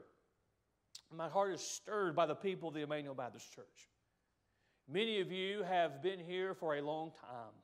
My 1.14 1.28
heart 1.28 1.52
is 1.52 1.60
stirred 1.60 2.16
by 2.16 2.26
the 2.26 2.34
people 2.34 2.68
of 2.68 2.74
the 2.74 2.82
Emmanuel 2.82 3.14
Baptist 3.14 3.52
Church. 3.52 3.88
Many 4.88 5.20
of 5.20 5.30
you 5.30 5.62
have 5.62 6.02
been 6.02 6.18
here 6.18 6.54
for 6.54 6.76
a 6.76 6.82
long 6.82 7.12
time. 7.20 7.54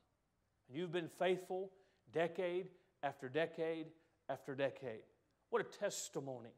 You've 0.68 0.92
been 0.92 1.08
faithful 1.18 1.70
decade 2.12 2.68
after 3.02 3.28
decade 3.28 3.86
after 4.28 4.54
decade. 4.54 5.02
What 5.50 5.62
a 5.62 5.78
testimony. 5.78 6.50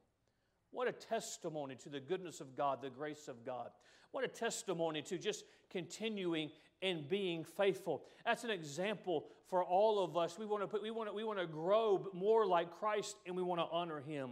What 0.72 0.88
a 0.88 0.92
testimony 0.92 1.74
to 1.76 1.88
the 1.88 2.00
goodness 2.00 2.40
of 2.40 2.56
God, 2.56 2.80
the 2.82 2.90
grace 2.90 3.28
of 3.28 3.44
God. 3.44 3.70
What 4.12 4.24
a 4.24 4.28
testimony 4.28 5.02
to 5.02 5.18
just 5.18 5.44
continuing 5.70 6.50
and 6.82 7.08
being 7.08 7.44
faithful. 7.44 8.02
That's 8.24 8.44
an 8.44 8.50
example 8.50 9.26
for 9.48 9.62
all 9.62 10.02
of 10.02 10.16
us. 10.16 10.38
We 10.38 10.46
want 10.46 10.62
to 10.62 10.66
put, 10.66 10.82
we 10.82 10.90
want 10.90 11.08
to, 11.08 11.14
we 11.14 11.24
want 11.24 11.38
to 11.38 11.46
grow 11.46 12.08
more 12.12 12.46
like 12.46 12.70
Christ 12.78 13.16
and 13.26 13.36
we 13.36 13.42
want 13.42 13.60
to 13.60 13.66
honor 13.70 14.00
him. 14.00 14.30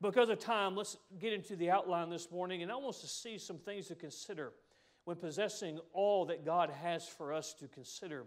Because 0.00 0.28
of 0.28 0.38
time, 0.38 0.76
let's 0.76 0.96
get 1.18 1.32
into 1.32 1.56
the 1.56 1.70
outline 1.70 2.10
this 2.10 2.30
morning 2.30 2.62
and 2.62 2.70
I 2.70 2.76
want 2.76 2.96
to 3.00 3.06
see 3.06 3.38
some 3.38 3.58
things 3.58 3.88
to 3.88 3.94
consider 3.94 4.52
when 5.04 5.16
possessing 5.16 5.78
all 5.92 6.26
that 6.26 6.44
God 6.44 6.70
has 6.82 7.06
for 7.06 7.32
us 7.32 7.54
to 7.54 7.68
consider 7.68 8.24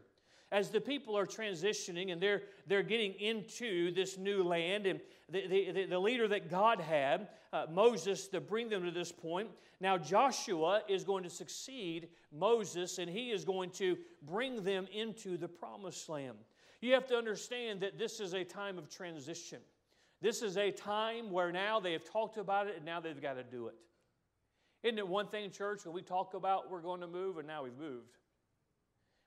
as 0.51 0.69
the 0.69 0.81
people 0.81 1.17
are 1.17 1.25
transitioning 1.25 2.11
and 2.11 2.21
they're, 2.21 2.43
they're 2.67 2.83
getting 2.83 3.13
into 3.13 3.91
this 3.91 4.17
new 4.17 4.43
land, 4.43 4.85
and 4.85 4.99
the, 5.29 5.47
the, 5.47 5.85
the 5.89 5.99
leader 5.99 6.27
that 6.27 6.49
God 6.49 6.79
had, 6.79 7.27
uh, 7.51 7.65
Moses, 7.71 8.27
to 8.29 8.39
bring 8.39 8.69
them 8.69 8.83
to 8.85 8.91
this 8.91 9.11
point, 9.11 9.49
now 9.81 9.97
Joshua 9.97 10.81
is 10.87 11.03
going 11.03 11.23
to 11.23 11.29
succeed 11.29 12.07
Moses 12.31 12.97
and 12.97 13.09
he 13.09 13.31
is 13.31 13.43
going 13.43 13.71
to 13.71 13.97
bring 14.21 14.63
them 14.63 14.87
into 14.93 15.37
the 15.37 15.47
promised 15.47 16.07
land. 16.07 16.37
You 16.81 16.93
have 16.93 17.07
to 17.07 17.15
understand 17.15 17.81
that 17.81 17.97
this 17.97 18.19
is 18.19 18.33
a 18.33 18.43
time 18.43 18.77
of 18.77 18.89
transition. 18.89 19.59
This 20.21 20.41
is 20.41 20.57
a 20.57 20.71
time 20.71 21.31
where 21.31 21.51
now 21.51 21.79
they 21.79 21.91
have 21.91 22.05
talked 22.05 22.37
about 22.37 22.67
it 22.67 22.77
and 22.77 22.85
now 22.85 22.99
they've 22.99 23.21
got 23.21 23.33
to 23.33 23.43
do 23.43 23.67
it. 23.67 23.75
Isn't 24.83 24.97
it 24.97 25.07
one 25.07 25.27
thing, 25.27 25.51
church, 25.51 25.85
when 25.85 25.93
we 25.93 26.01
talk 26.01 26.33
about 26.33 26.71
we're 26.71 26.81
going 26.81 27.01
to 27.01 27.07
move 27.07 27.37
and 27.37 27.47
now 27.47 27.63
we've 27.63 27.77
moved? 27.77 28.17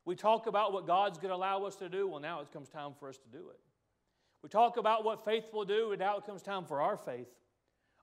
We 0.04 0.16
talk 0.16 0.46
about 0.46 0.72
what 0.72 0.86
God's 0.86 1.18
going 1.18 1.30
to 1.30 1.34
allow 1.34 1.64
us 1.64 1.76
to 1.76 1.88
do. 1.88 2.08
Well, 2.08 2.20
now 2.20 2.40
it 2.40 2.52
comes 2.52 2.68
time 2.68 2.92
for 2.98 3.08
us 3.08 3.18
to 3.18 3.28
do 3.28 3.50
it. 3.50 3.60
We 4.42 4.48
talk 4.48 4.76
about 4.76 5.04
what 5.04 5.24
faith 5.24 5.44
will 5.52 5.64
do, 5.64 5.92
and 5.92 6.00
now 6.00 6.16
it 6.18 6.24
comes 6.24 6.42
time 6.42 6.64
for 6.64 6.80
our 6.80 6.96
faith, 6.96 7.28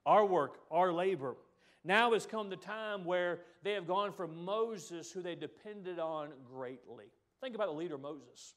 our 0.06 0.24
work, 0.24 0.60
our 0.70 0.92
labor. 0.92 1.36
Now 1.84 2.12
has 2.12 2.26
come 2.26 2.50
the 2.50 2.56
time 2.56 3.04
where 3.04 3.40
they 3.62 3.72
have 3.72 3.86
gone 3.86 4.12
from 4.12 4.44
Moses, 4.44 5.10
who 5.10 5.22
they 5.22 5.34
depended 5.34 5.98
on 5.98 6.30
greatly. 6.48 7.06
Think 7.40 7.54
about 7.54 7.68
the 7.68 7.74
leader 7.74 7.98
Moses. 7.98 8.54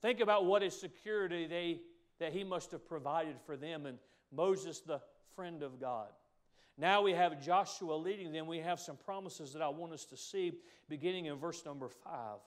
Think 0.00 0.20
about 0.20 0.44
what 0.44 0.62
a 0.62 0.70
security 0.70 1.46
they, 1.46 1.80
that 2.18 2.32
he 2.32 2.44
must 2.44 2.70
have 2.72 2.86
provided 2.86 3.36
for 3.46 3.56
them, 3.56 3.86
and 3.86 3.98
Moses, 4.32 4.80
the 4.80 5.00
friend 5.34 5.62
of 5.62 5.80
God. 5.80 6.08
Now 6.78 7.02
we 7.02 7.12
have 7.12 7.44
Joshua 7.44 7.94
leading 7.94 8.32
them. 8.32 8.46
We 8.46 8.58
have 8.58 8.80
some 8.80 8.96
promises 8.96 9.52
that 9.52 9.62
I 9.62 9.68
want 9.68 9.92
us 9.92 10.04
to 10.06 10.16
see 10.16 10.52
beginning 10.88 11.26
in 11.26 11.36
verse 11.36 11.64
number 11.64 11.88
5. 11.88 12.38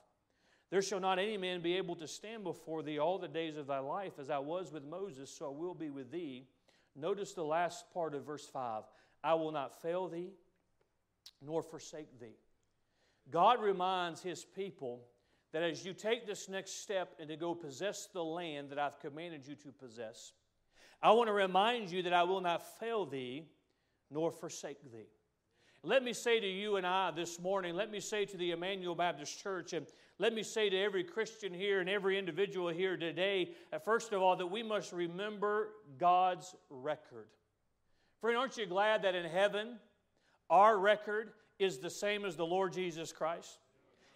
There 0.70 0.82
shall 0.82 1.00
not 1.00 1.18
any 1.18 1.36
man 1.36 1.60
be 1.60 1.76
able 1.76 1.94
to 1.96 2.08
stand 2.08 2.42
before 2.42 2.82
thee 2.82 2.98
all 2.98 3.18
the 3.18 3.28
days 3.28 3.56
of 3.56 3.66
thy 3.66 3.78
life, 3.78 4.18
as 4.18 4.30
I 4.30 4.38
was 4.38 4.72
with 4.72 4.84
Moses, 4.84 5.30
so 5.30 5.46
I 5.46 5.56
will 5.56 5.74
be 5.74 5.90
with 5.90 6.10
thee. 6.10 6.48
Notice 6.96 7.34
the 7.34 7.44
last 7.44 7.92
part 7.92 8.14
of 8.14 8.24
verse 8.24 8.46
5 8.46 8.82
I 9.22 9.34
will 9.34 9.52
not 9.52 9.80
fail 9.82 10.08
thee 10.08 10.30
nor 11.40 11.62
forsake 11.62 12.18
thee. 12.20 12.36
God 13.30 13.60
reminds 13.60 14.22
his 14.22 14.44
people 14.44 15.02
that 15.52 15.62
as 15.62 15.84
you 15.84 15.92
take 15.92 16.26
this 16.26 16.48
next 16.48 16.82
step 16.82 17.14
and 17.18 17.28
to 17.28 17.36
go 17.36 17.54
possess 17.54 18.08
the 18.12 18.22
land 18.22 18.70
that 18.70 18.78
I've 18.78 18.98
commanded 19.00 19.46
you 19.46 19.54
to 19.56 19.72
possess, 19.72 20.32
I 21.02 21.10
want 21.12 21.28
to 21.28 21.32
remind 21.32 21.90
you 21.90 22.02
that 22.02 22.12
I 22.12 22.22
will 22.24 22.40
not 22.40 22.78
fail 22.78 23.06
thee 23.06 23.48
nor 24.10 24.30
forsake 24.30 24.92
thee. 24.92 25.08
Let 25.86 26.02
me 26.02 26.14
say 26.14 26.40
to 26.40 26.48
you 26.48 26.78
and 26.78 26.84
I 26.84 27.12
this 27.12 27.38
morning, 27.38 27.76
let 27.76 27.92
me 27.92 28.00
say 28.00 28.24
to 28.24 28.36
the 28.36 28.50
Emmanuel 28.50 28.96
Baptist 28.96 29.40
Church, 29.40 29.72
and 29.72 29.86
let 30.18 30.34
me 30.34 30.42
say 30.42 30.68
to 30.68 30.76
every 30.76 31.04
Christian 31.04 31.54
here 31.54 31.78
and 31.78 31.88
every 31.88 32.18
individual 32.18 32.70
here 32.70 32.96
today, 32.96 33.52
first 33.84 34.12
of 34.12 34.20
all, 34.20 34.34
that 34.34 34.48
we 34.48 34.64
must 34.64 34.92
remember 34.92 35.68
God's 35.96 36.56
record. 36.70 37.28
Friend, 38.20 38.36
aren't 38.36 38.56
you 38.56 38.66
glad 38.66 39.02
that 39.02 39.14
in 39.14 39.26
heaven, 39.26 39.78
our 40.50 40.76
record 40.76 41.30
is 41.60 41.78
the 41.78 41.90
same 41.90 42.24
as 42.24 42.34
the 42.34 42.44
Lord 42.44 42.72
Jesus 42.72 43.12
Christ? 43.12 43.60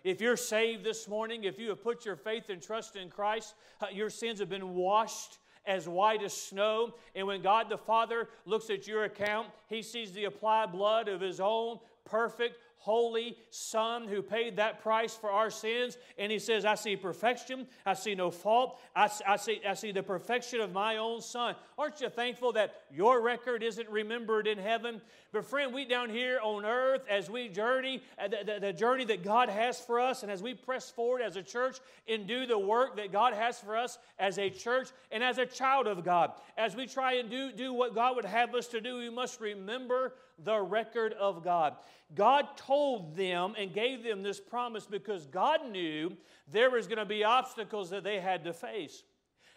If 0.02 0.20
you're 0.20 0.36
saved 0.36 0.82
this 0.82 1.06
morning, 1.06 1.44
if 1.44 1.56
you 1.56 1.68
have 1.68 1.84
put 1.84 2.04
your 2.04 2.16
faith 2.16 2.50
and 2.50 2.60
trust 2.60 2.96
in 2.96 3.10
Christ, 3.10 3.54
uh, 3.80 3.86
your 3.92 4.10
sins 4.10 4.40
have 4.40 4.48
been 4.48 4.74
washed 4.74 5.38
as 5.70 5.88
white 5.88 6.22
as 6.22 6.32
snow. 6.32 6.94
And 7.14 7.26
when 7.26 7.42
God 7.42 7.68
the 7.68 7.78
Father 7.78 8.28
looks 8.44 8.70
at 8.70 8.88
your 8.88 9.04
account, 9.04 9.46
He 9.68 9.82
sees 9.82 10.12
the 10.12 10.24
applied 10.24 10.72
blood 10.72 11.06
of 11.08 11.20
His 11.20 11.38
own 11.40 11.78
perfect, 12.04 12.58
holy 12.80 13.36
Son 13.50 14.08
who 14.08 14.22
paid 14.22 14.56
that 14.56 14.82
price 14.82 15.14
for 15.14 15.30
our 15.30 15.50
sins. 15.50 15.98
And 16.18 16.32
he 16.32 16.38
says, 16.38 16.64
I 16.64 16.74
see 16.74 16.96
perfection. 16.96 17.66
I 17.84 17.92
see 17.92 18.14
no 18.14 18.30
fault. 18.30 18.80
I, 18.96 19.10
I, 19.26 19.36
see, 19.36 19.60
I 19.68 19.74
see 19.74 19.92
the 19.92 20.02
perfection 20.02 20.60
of 20.60 20.72
my 20.72 20.96
own 20.96 21.20
Son. 21.20 21.54
Aren't 21.76 22.00
you 22.00 22.08
thankful 22.08 22.52
that 22.52 22.74
your 22.90 23.20
record 23.20 23.62
isn't 23.62 23.88
remembered 23.88 24.46
in 24.46 24.56
heaven? 24.56 25.02
But, 25.30 25.44
friend, 25.44 25.74
we 25.74 25.84
down 25.84 26.08
here 26.08 26.40
on 26.42 26.64
earth, 26.64 27.02
as 27.08 27.30
we 27.30 27.48
journey, 27.48 28.02
uh, 28.18 28.28
the, 28.28 28.38
the, 28.44 28.60
the 28.60 28.72
journey 28.72 29.04
that 29.04 29.22
God 29.22 29.48
has 29.48 29.78
for 29.78 30.00
us, 30.00 30.22
and 30.22 30.32
as 30.32 30.42
we 30.42 30.54
press 30.54 30.90
forward 30.90 31.20
as 31.20 31.36
a 31.36 31.42
church 31.42 31.78
and 32.08 32.26
do 32.26 32.46
the 32.46 32.58
work 32.58 32.96
that 32.96 33.12
God 33.12 33.34
has 33.34 33.60
for 33.60 33.76
us 33.76 33.98
as 34.18 34.38
a 34.38 34.48
church 34.50 34.88
and 35.12 35.22
as 35.22 35.38
a 35.38 35.46
child 35.46 35.86
of 35.86 36.02
God, 36.02 36.32
as 36.56 36.74
we 36.74 36.86
try 36.86 37.14
and 37.14 37.30
do, 37.30 37.52
do 37.52 37.72
what 37.74 37.94
God 37.94 38.16
would 38.16 38.24
have 38.24 38.54
us 38.54 38.66
to 38.68 38.80
do, 38.80 38.98
we 38.98 39.10
must 39.10 39.40
remember 39.40 40.14
the 40.44 40.60
record 40.60 41.12
of 41.14 41.44
God. 41.44 41.74
God 42.14 42.56
told 42.56 43.16
them 43.16 43.54
and 43.56 43.72
gave 43.72 44.02
them 44.02 44.22
this 44.22 44.40
promise 44.40 44.86
because 44.86 45.26
God 45.26 45.70
knew 45.70 46.16
there 46.50 46.70
was 46.70 46.86
going 46.86 46.98
to 46.98 47.04
be 47.04 47.24
obstacles 47.24 47.90
that 47.90 48.04
they 48.04 48.20
had 48.20 48.44
to 48.44 48.52
face. 48.52 49.02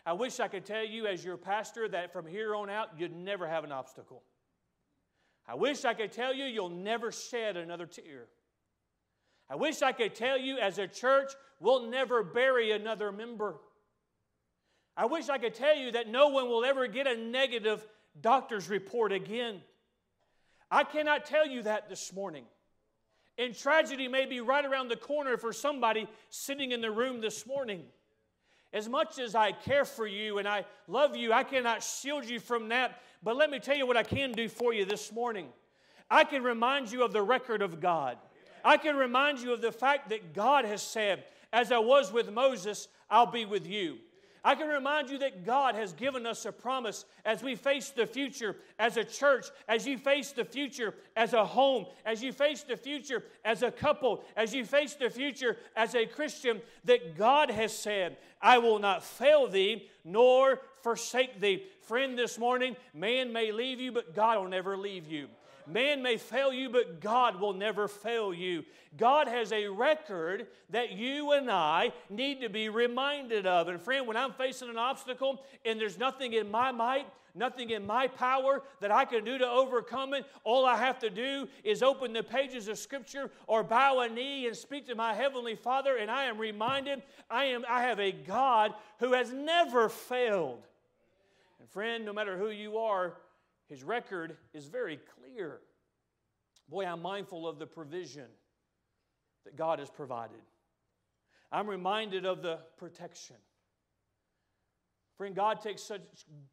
I 0.05 0.13
wish 0.13 0.39
I 0.39 0.47
could 0.47 0.65
tell 0.65 0.85
you, 0.85 1.07
as 1.07 1.23
your 1.23 1.37
pastor, 1.37 1.87
that 1.87 2.11
from 2.11 2.27
here 2.27 2.55
on 2.55 2.69
out, 2.69 2.89
you'd 2.97 3.15
never 3.15 3.47
have 3.47 3.63
an 3.63 3.71
obstacle. 3.71 4.21
I 5.47 5.55
wish 5.55 5.85
I 5.85 5.93
could 5.93 6.11
tell 6.11 6.33
you, 6.33 6.45
you'll 6.45 6.69
never 6.69 7.11
shed 7.11 7.57
another 7.57 7.85
tear. 7.85 8.27
I 9.49 9.55
wish 9.55 9.81
I 9.81 9.91
could 9.91 10.15
tell 10.15 10.37
you, 10.37 10.57
as 10.57 10.77
a 10.77 10.87
church, 10.87 11.31
we'll 11.59 11.89
never 11.89 12.23
bury 12.23 12.71
another 12.71 13.11
member. 13.11 13.55
I 14.95 15.05
wish 15.05 15.29
I 15.29 15.37
could 15.37 15.55
tell 15.55 15.75
you 15.75 15.91
that 15.93 16.07
no 16.07 16.29
one 16.29 16.49
will 16.49 16.63
ever 16.63 16.87
get 16.87 17.07
a 17.07 17.17
negative 17.17 17.85
doctor's 18.19 18.69
report 18.69 19.11
again. 19.11 19.61
I 20.73 20.83
cannot 20.83 21.25
tell 21.25 21.47
you 21.47 21.61
that 21.63 21.87
this 21.87 22.11
morning. 22.11 22.45
And 23.37 23.55
tragedy 23.55 24.07
may 24.07 24.25
be 24.25 24.41
right 24.41 24.65
around 24.65 24.87
the 24.87 24.95
corner 24.95 25.37
for 25.37 25.53
somebody 25.53 26.07
sitting 26.31 26.71
in 26.71 26.81
the 26.81 26.89
room 26.89 27.21
this 27.21 27.45
morning. 27.45 27.83
As 28.73 28.89
much 28.89 29.19
as 29.19 29.35
I 29.35 29.51
care 29.51 29.85
for 29.85 30.07
you 30.07 30.39
and 30.39 30.47
I 30.47 30.65
love 30.87 31.15
you, 31.15 31.31
I 31.31 31.43
cannot 31.43 31.83
shield 31.83 32.27
you 32.27 32.39
from 32.39 32.69
that. 32.69 33.01
But 33.21 33.37
let 33.37 33.51
me 33.51 33.59
tell 33.59 33.77
you 33.77 33.85
what 33.85 33.97
I 33.97 34.03
can 34.03 34.31
do 34.31 34.49
for 34.49 34.73
you 34.73 34.83
this 34.83 35.11
morning. 35.11 35.49
I 36.09 36.23
can 36.23 36.41
remind 36.41 36.91
you 36.91 37.03
of 37.03 37.13
the 37.13 37.21
record 37.21 37.61
of 37.61 37.79
God. 37.79 38.17
I 38.65 38.77
can 38.77 38.95
remind 38.95 39.41
you 39.41 39.53
of 39.53 39.61
the 39.61 39.71
fact 39.71 40.09
that 40.09 40.33
God 40.33 40.65
has 40.65 40.81
said, 40.81 41.23
As 41.51 41.71
I 41.71 41.77
was 41.77 42.11
with 42.11 42.31
Moses, 42.31 42.87
I'll 43.11 43.27
be 43.27 43.45
with 43.45 43.67
you. 43.67 43.99
I 44.45 44.55
can 44.55 44.67
remind 44.67 45.09
you 45.09 45.17
that 45.19 45.45
God 45.45 45.75
has 45.75 45.93
given 45.93 46.25
us 46.25 46.45
a 46.45 46.51
promise 46.51 47.05
as 47.23 47.41
we 47.41 47.55
face 47.55 47.91
the 47.91 48.05
future 48.05 48.57
as 48.77 48.97
a 48.97 49.03
church, 49.05 49.47
as 49.69 49.87
you 49.87 49.97
face 49.97 50.33
the 50.33 50.43
future 50.43 50.93
as 51.15 51.31
a 51.31 51.45
home, 51.45 51.85
as 52.05 52.21
you 52.21 52.33
face 52.33 52.61
the 52.63 52.75
future 52.75 53.23
as 53.45 53.63
a 53.63 53.71
couple, 53.71 54.23
as 54.35 54.53
you 54.53 54.65
face 54.65 54.95
the 54.95 55.09
future 55.09 55.55
as 55.77 55.95
a 55.95 56.05
Christian, 56.05 56.61
that 56.83 57.17
God 57.17 57.51
has 57.51 57.77
said, 57.77 58.17
I 58.41 58.57
will 58.57 58.79
not 58.79 59.03
fail 59.03 59.47
thee 59.47 59.89
nor 60.03 60.59
forsake 60.81 61.39
thee. 61.39 61.63
Friend, 61.87 62.19
this 62.19 62.37
morning, 62.37 62.75
man 62.93 63.31
may 63.31 63.53
leave 63.53 63.79
you, 63.79 63.93
but 63.93 64.13
God 64.13 64.39
will 64.39 64.49
never 64.49 64.75
leave 64.75 65.07
you. 65.07 65.29
Man 65.67 66.01
may 66.01 66.17
fail 66.17 66.51
you, 66.51 66.69
but 66.69 66.99
God 66.99 67.39
will 67.39 67.53
never 67.53 67.87
fail 67.87 68.33
you. 68.33 68.63
God 68.97 69.27
has 69.27 69.51
a 69.51 69.67
record 69.67 70.47
that 70.69 70.91
you 70.91 71.31
and 71.31 71.49
I 71.49 71.91
need 72.09 72.41
to 72.41 72.49
be 72.49 72.69
reminded 72.69 73.45
of. 73.47 73.67
And 73.67 73.81
friend, 73.81 74.07
when 74.07 74.17
I'm 74.17 74.33
facing 74.33 74.69
an 74.69 74.77
obstacle 74.77 75.43
and 75.65 75.79
there's 75.79 75.97
nothing 75.97 76.33
in 76.33 76.51
my 76.51 76.71
might, 76.71 77.07
nothing 77.35 77.71
in 77.71 77.85
my 77.85 78.07
power 78.07 78.61
that 78.79 78.91
I 78.91 79.05
can 79.05 79.23
do 79.23 79.37
to 79.37 79.47
overcome 79.47 80.13
it. 80.13 80.25
All 80.43 80.65
I 80.65 80.77
have 80.77 80.99
to 80.99 81.09
do 81.09 81.47
is 81.63 81.81
open 81.81 82.13
the 82.13 82.23
pages 82.23 82.67
of 82.67 82.77
Scripture 82.77 83.31
or 83.47 83.63
bow 83.63 84.01
a 84.01 84.09
knee 84.09 84.47
and 84.47 84.55
speak 84.55 84.87
to 84.87 84.95
my 84.95 85.13
Heavenly 85.13 85.55
Father, 85.55 85.97
and 85.97 86.11
I 86.11 86.25
am 86.25 86.37
reminded 86.37 87.01
I, 87.29 87.45
am, 87.45 87.65
I 87.67 87.83
have 87.83 87.99
a 87.99 88.11
God 88.11 88.73
who 88.99 89.13
has 89.13 89.31
never 89.31 89.89
failed. 89.89 90.61
And 91.59 91.69
friend, 91.69 92.05
no 92.05 92.13
matter 92.13 92.37
who 92.37 92.49
you 92.49 92.77
are, 92.77 93.13
his 93.73 93.83
record 93.83 94.37
is 94.53 94.67
very 94.67 94.99
clear. 95.17 95.59
Boy, 96.69 96.85
I'm 96.85 97.01
mindful 97.01 97.47
of 97.47 97.57
the 97.57 97.65
provision 97.65 98.27
that 99.45 99.55
God 99.55 99.79
has 99.79 99.89
provided. 99.89 100.37
I'm 101.51 101.67
reminded 101.67 102.23
of 102.23 102.43
the 102.43 102.59
protection. 102.77 103.35
Friend, 105.17 105.35
God 105.35 105.59
takes 105.59 105.81
such 105.81 106.03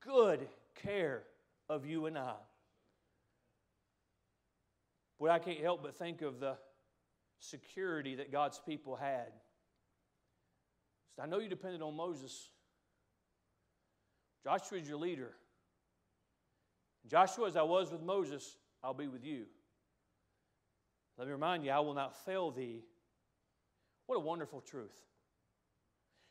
good 0.02 0.48
care 0.74 1.24
of 1.68 1.84
you 1.84 2.06
and 2.06 2.16
I. 2.16 2.36
Boy, 5.18 5.28
I 5.28 5.40
can't 5.40 5.60
help 5.60 5.82
but 5.82 5.98
think 5.98 6.22
of 6.22 6.40
the 6.40 6.56
security 7.38 8.14
that 8.14 8.32
God's 8.32 8.58
people 8.66 8.96
had. 8.96 9.28
I 11.22 11.26
know 11.26 11.38
you 11.38 11.50
depended 11.50 11.82
on 11.82 11.94
Moses. 11.94 12.48
Joshua 14.42 14.78
is 14.78 14.88
your 14.88 14.96
leader. 14.96 15.34
Joshua, 17.06 17.48
as 17.48 17.56
I 17.56 17.62
was 17.62 17.90
with 17.90 18.02
Moses, 18.02 18.56
I'll 18.82 18.94
be 18.94 19.08
with 19.08 19.24
you. 19.24 19.46
Let 21.18 21.26
me 21.26 21.32
remind 21.32 21.64
you, 21.64 21.70
I 21.70 21.80
will 21.80 21.94
not 21.94 22.24
fail 22.24 22.50
thee. 22.50 22.82
What 24.06 24.16
a 24.16 24.20
wonderful 24.20 24.60
truth. 24.60 24.96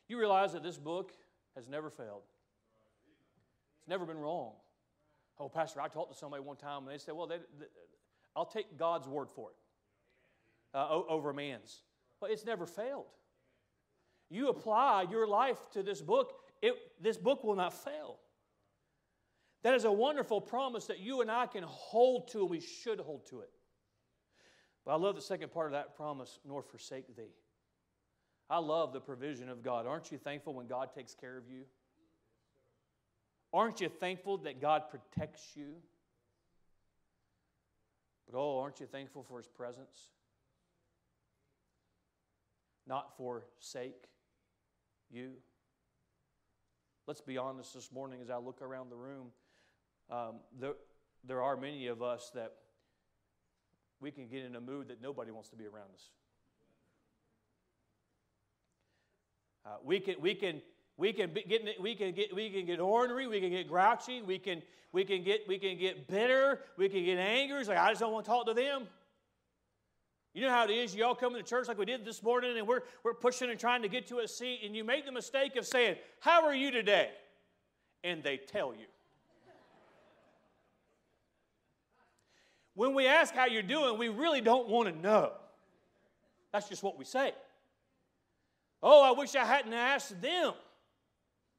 You 0.08 0.18
realize 0.18 0.54
that 0.54 0.64
this 0.64 0.78
book 0.78 1.12
has 1.56 1.68
never 1.68 1.90
failed, 1.90 2.24
it's 3.80 3.88
never 3.88 4.06
been 4.06 4.18
wrong. 4.18 4.54
Oh, 5.40 5.48
Pastor, 5.48 5.80
I 5.80 5.88
talked 5.88 6.12
to 6.12 6.18
somebody 6.18 6.44
one 6.44 6.58
time 6.58 6.84
and 6.84 6.92
they 6.92 6.98
said, 6.98 7.16
Well, 7.16 7.28
they, 7.28 7.38
they, 7.38 7.66
I'll 8.36 8.46
take 8.46 8.78
God's 8.78 9.08
word 9.08 9.30
for 9.30 9.52
it 9.52 9.56
uh, 10.78 11.02
over 11.08 11.32
man's. 11.34 11.82
But 12.20 12.32
it's 12.32 12.46
never 12.46 12.66
failed. 12.66 13.06
You 14.30 14.50
apply 14.50 15.06
your 15.10 15.28
life 15.28 15.58
to 15.72 15.82
this 15.84 16.02
book, 16.02 16.34
it, 16.62 16.74
this 17.02 17.18
book 17.18 17.44
will 17.44 17.56
not 17.56 17.74
fail. 17.74 18.18
That 19.64 19.74
is 19.74 19.84
a 19.84 19.92
wonderful 19.92 20.40
promise 20.40 20.86
that 20.86 21.00
you 21.00 21.22
and 21.22 21.30
I 21.30 21.46
can 21.46 21.64
hold 21.64 22.30
to, 22.30 22.42
and 22.42 22.50
we 22.50 22.62
should 22.62 23.00
hold 23.00 23.26
to 23.28 23.42
it. 23.42 23.50
But 24.86 24.94
I 24.94 24.96
love 24.96 25.16
the 25.16 25.22
second 25.22 25.52
part 25.52 25.68
of 25.68 25.74
that 25.74 25.96
promise 25.96 26.40
nor 26.46 26.64
forsake 26.64 27.16
thee. 27.16 27.34
I 28.50 28.60
love 28.60 28.94
the 28.94 29.02
provision 29.02 29.50
of 29.50 29.62
God. 29.62 29.86
Aren't 29.86 30.12
you 30.12 30.18
thankful 30.18 30.54
when 30.54 30.68
God 30.68 30.94
takes 30.94 31.14
care 31.14 31.38
of 31.38 31.44
you? 31.50 31.66
Aren't 33.54 33.82
you 33.82 33.90
thankful 33.90 34.38
that 34.40 34.62
God 34.62 34.84
protects 34.90 35.52
you? 35.56 35.76
But 38.26 38.38
oh, 38.38 38.60
aren't 38.60 38.80
you 38.80 38.86
thankful 38.86 39.24
for 39.24 39.38
His 39.38 39.48
presence? 39.48 40.10
Not 42.88 43.16
forsake 43.18 44.08
you. 45.12 45.34
Let's 47.08 47.22
be 47.22 47.38
honest 47.38 47.74
this 47.74 47.92
morning 47.92 48.22
as 48.22 48.30
I 48.30 48.38
look 48.38 48.62
around 48.62 48.90
the 48.90 48.96
room. 48.96 49.28
Um, 50.12 50.36
there, 50.60 50.74
there 51.24 51.42
are 51.42 51.56
many 51.56 51.88
of 51.88 52.02
us 52.02 52.32
that 52.34 52.54
we 54.02 54.12
can 54.12 54.28
get 54.28 54.44
in 54.44 54.56
a 54.56 54.62
mood 54.62 54.88
that 54.88 55.02
nobody 55.02 55.32
wants 55.32 55.50
to 55.50 55.56
be 55.56 55.66
around 55.66 55.90
us. 55.94 56.10
Uh, 59.66 59.70
we 59.84 60.00
can, 60.00 60.16
we 60.20 60.34
can, 60.34 60.62
we 60.98 61.14
can 61.14 61.32
get, 61.48 61.82
we 61.82 61.96
can 61.96 62.14
get, 62.14 62.34
we 62.36 62.50
can 62.50 62.66
get 62.66 62.80
ornery. 62.80 63.28
We 63.28 63.40
can 63.40 63.52
get 63.52 63.68
grouchy. 63.68 64.22
We 64.22 64.40
can, 64.40 64.64
we 64.92 65.04
can 65.04 65.24
get, 65.24 65.48
we 65.48 65.60
can 65.60 65.78
get 65.78 66.08
bitter. 66.08 66.62
We 66.78 66.90
can 66.90 67.04
get 67.06 67.20
angry. 67.20 67.60
It's 67.60 67.70
like 67.70 67.78
I 67.78 67.90
just 67.90 68.02
don't 68.02 68.12
want 68.12 68.26
to 68.26 68.32
talk 68.32 68.48
to 68.48 68.54
them. 68.54 68.88
You 70.34 70.42
know 70.44 70.50
how 70.50 70.64
it 70.66 70.72
is. 70.72 70.96
You 70.96 71.06
all 71.06 71.16
come 71.16 71.34
to 71.34 71.44
church 71.44 71.68
like 71.68 71.78
we 71.78 71.86
did 71.86 72.06
this 72.06 72.24
morning, 72.24 72.58
and 72.58 72.68
we're 72.68 72.82
we're 73.04 73.16
pushing 73.16 73.50
and 73.50 73.60
trying 73.60 73.82
to 73.82 73.90
get 73.90 74.08
to 74.08 74.20
a 74.20 74.28
seat, 74.28 74.62
and 74.64 74.76
you 74.76 74.84
make 74.84 75.06
the 75.06 75.12
mistake 75.12 75.56
of 75.56 75.66
saying, 75.66 75.98
"How 76.20 76.46
are 76.46 76.54
you 76.54 76.72
today?" 76.72 77.10
And 78.04 78.24
they 78.24 78.38
tell 78.38 78.74
you. 78.74 78.86
When 82.80 82.94
we 82.94 83.08
ask 83.08 83.36
how 83.36 83.46
you're 83.46 83.62
doing, 83.62 83.98
we 83.98 84.08
really 84.08 84.40
don't 84.40 84.70
want 84.70 84.88
to 84.88 84.98
know. 85.02 85.34
That's 86.54 86.70
just 86.70 86.82
what 86.82 86.98
we 86.98 87.04
say. 87.04 87.34
Oh, 88.82 89.04
I 89.04 89.12
wish 89.20 89.36
I 89.36 89.44
hadn't 89.44 89.74
asked 89.74 90.22
them 90.22 90.54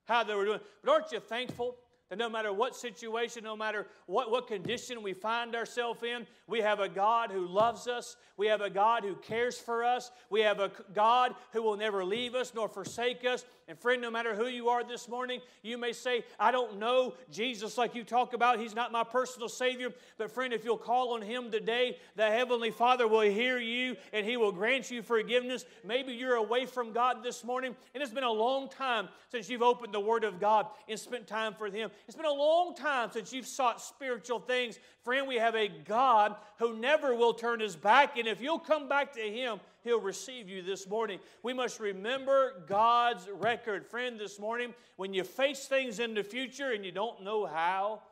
how 0.06 0.24
they 0.24 0.34
were 0.34 0.46
doing. 0.46 0.60
But 0.82 0.90
aren't 0.90 1.12
you 1.12 1.20
thankful 1.20 1.76
that 2.10 2.18
no 2.18 2.28
matter 2.28 2.52
what 2.52 2.76
situation, 2.76 3.44
no 3.44 3.56
matter 3.56 3.86
what, 4.06 4.30
what 4.30 4.48
condition 4.48 5.02
we 5.02 5.12
find 5.12 5.54
ourselves 5.54 6.02
in, 6.02 6.26
we 6.48 6.60
have 6.60 6.80
a 6.80 6.88
God 6.88 7.30
who 7.30 7.46
loves 7.46 7.86
us. 7.86 8.16
We 8.36 8.48
have 8.48 8.60
a 8.60 8.70
God 8.70 9.04
who 9.04 9.14
cares 9.14 9.58
for 9.58 9.84
us. 9.84 10.10
We 10.28 10.40
have 10.40 10.58
a 10.58 10.72
God 10.92 11.34
who 11.52 11.62
will 11.62 11.76
never 11.76 12.04
leave 12.04 12.34
us 12.34 12.52
nor 12.52 12.68
forsake 12.68 13.24
us. 13.24 13.44
And 13.68 13.78
friend, 13.78 14.02
no 14.02 14.10
matter 14.10 14.34
who 14.34 14.46
you 14.46 14.68
are 14.70 14.82
this 14.82 15.08
morning, 15.08 15.40
you 15.62 15.78
may 15.78 15.92
say, 15.92 16.24
I 16.40 16.50
don't 16.50 16.80
know 16.80 17.14
Jesus 17.30 17.78
like 17.78 17.94
you 17.94 18.02
talk 18.02 18.32
about. 18.32 18.58
He's 18.58 18.74
not 18.74 18.90
my 18.90 19.04
personal 19.04 19.48
Savior. 19.48 19.90
But 20.18 20.32
friend, 20.32 20.52
if 20.52 20.64
you'll 20.64 20.76
call 20.76 21.14
on 21.14 21.22
Him 21.22 21.52
today, 21.52 21.98
the 22.16 22.26
Heavenly 22.26 22.72
Father 22.72 23.06
will 23.06 23.20
hear 23.20 23.60
you 23.60 23.96
and 24.12 24.26
He 24.26 24.36
will 24.36 24.50
grant 24.50 24.90
you 24.90 25.02
forgiveness. 25.02 25.64
Maybe 25.84 26.14
you're 26.14 26.34
away 26.34 26.66
from 26.66 26.92
God 26.92 27.22
this 27.22 27.44
morning, 27.44 27.76
and 27.94 28.02
it's 28.02 28.12
been 28.12 28.24
a 28.24 28.32
long 28.32 28.68
time 28.68 29.08
since 29.28 29.48
you've 29.48 29.62
opened 29.62 29.94
the 29.94 30.00
Word 30.00 30.24
of 30.24 30.40
God 30.40 30.66
and 30.88 30.98
spent 30.98 31.28
time 31.28 31.54
for 31.54 31.68
Him. 31.68 31.90
It's 32.06 32.16
been 32.16 32.26
a 32.26 32.32
long 32.32 32.74
time 32.74 33.10
since 33.12 33.32
you've 33.32 33.46
sought 33.46 33.80
spiritual 33.80 34.40
things. 34.40 34.78
Friend, 35.04 35.26
we 35.26 35.36
have 35.36 35.54
a 35.54 35.68
God 35.68 36.34
who 36.58 36.76
never 36.76 37.14
will 37.14 37.34
turn 37.34 37.60
His 37.60 37.76
back, 37.76 38.18
and 38.18 38.26
if 38.26 38.40
you'll 38.40 38.58
come 38.58 38.88
back 38.88 39.12
to 39.14 39.20
Him, 39.20 39.60
He'll 39.82 40.00
receive 40.00 40.48
you 40.48 40.62
this 40.62 40.88
morning. 40.88 41.20
We 41.42 41.52
must 41.52 41.80
remember 41.80 42.64
God's 42.66 43.28
record. 43.28 43.86
Friend, 43.86 44.18
this 44.18 44.38
morning, 44.38 44.74
when 44.96 45.14
you 45.14 45.24
face 45.24 45.66
things 45.66 45.98
in 45.98 46.14
the 46.14 46.24
future 46.24 46.72
and 46.72 46.84
you 46.84 46.92
don't 46.92 47.22
know 47.22 47.46
how 47.46 48.02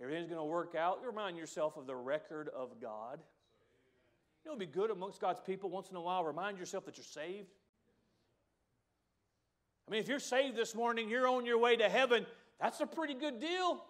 everything's 0.00 0.28
going 0.28 0.40
to 0.40 0.44
work 0.44 0.74
out, 0.74 1.04
remind 1.04 1.36
yourself 1.36 1.76
of 1.76 1.86
the 1.86 1.96
record 1.96 2.48
of 2.48 2.80
God. 2.80 3.18
You 4.44 4.50
know, 4.50 4.56
it'd 4.56 4.72
be 4.72 4.80
good 4.80 4.90
amongst 4.90 5.20
God's 5.20 5.40
people 5.40 5.70
once 5.70 5.90
in 5.90 5.96
a 5.96 6.00
while, 6.00 6.24
remind 6.24 6.56
yourself 6.56 6.84
that 6.84 6.96
you're 6.96 7.04
saved. 7.04 7.48
I 9.88 9.92
mean, 9.92 10.00
if 10.00 10.08
you're 10.08 10.18
saved 10.18 10.56
this 10.56 10.74
morning, 10.74 11.08
you're 11.08 11.28
on 11.28 11.46
your 11.46 11.58
way 11.58 11.76
to 11.76 11.88
heaven, 11.88 12.26
that's 12.60 12.80
a 12.80 12.86
pretty 12.86 13.14
good 13.14 13.40
deal. 13.40 13.82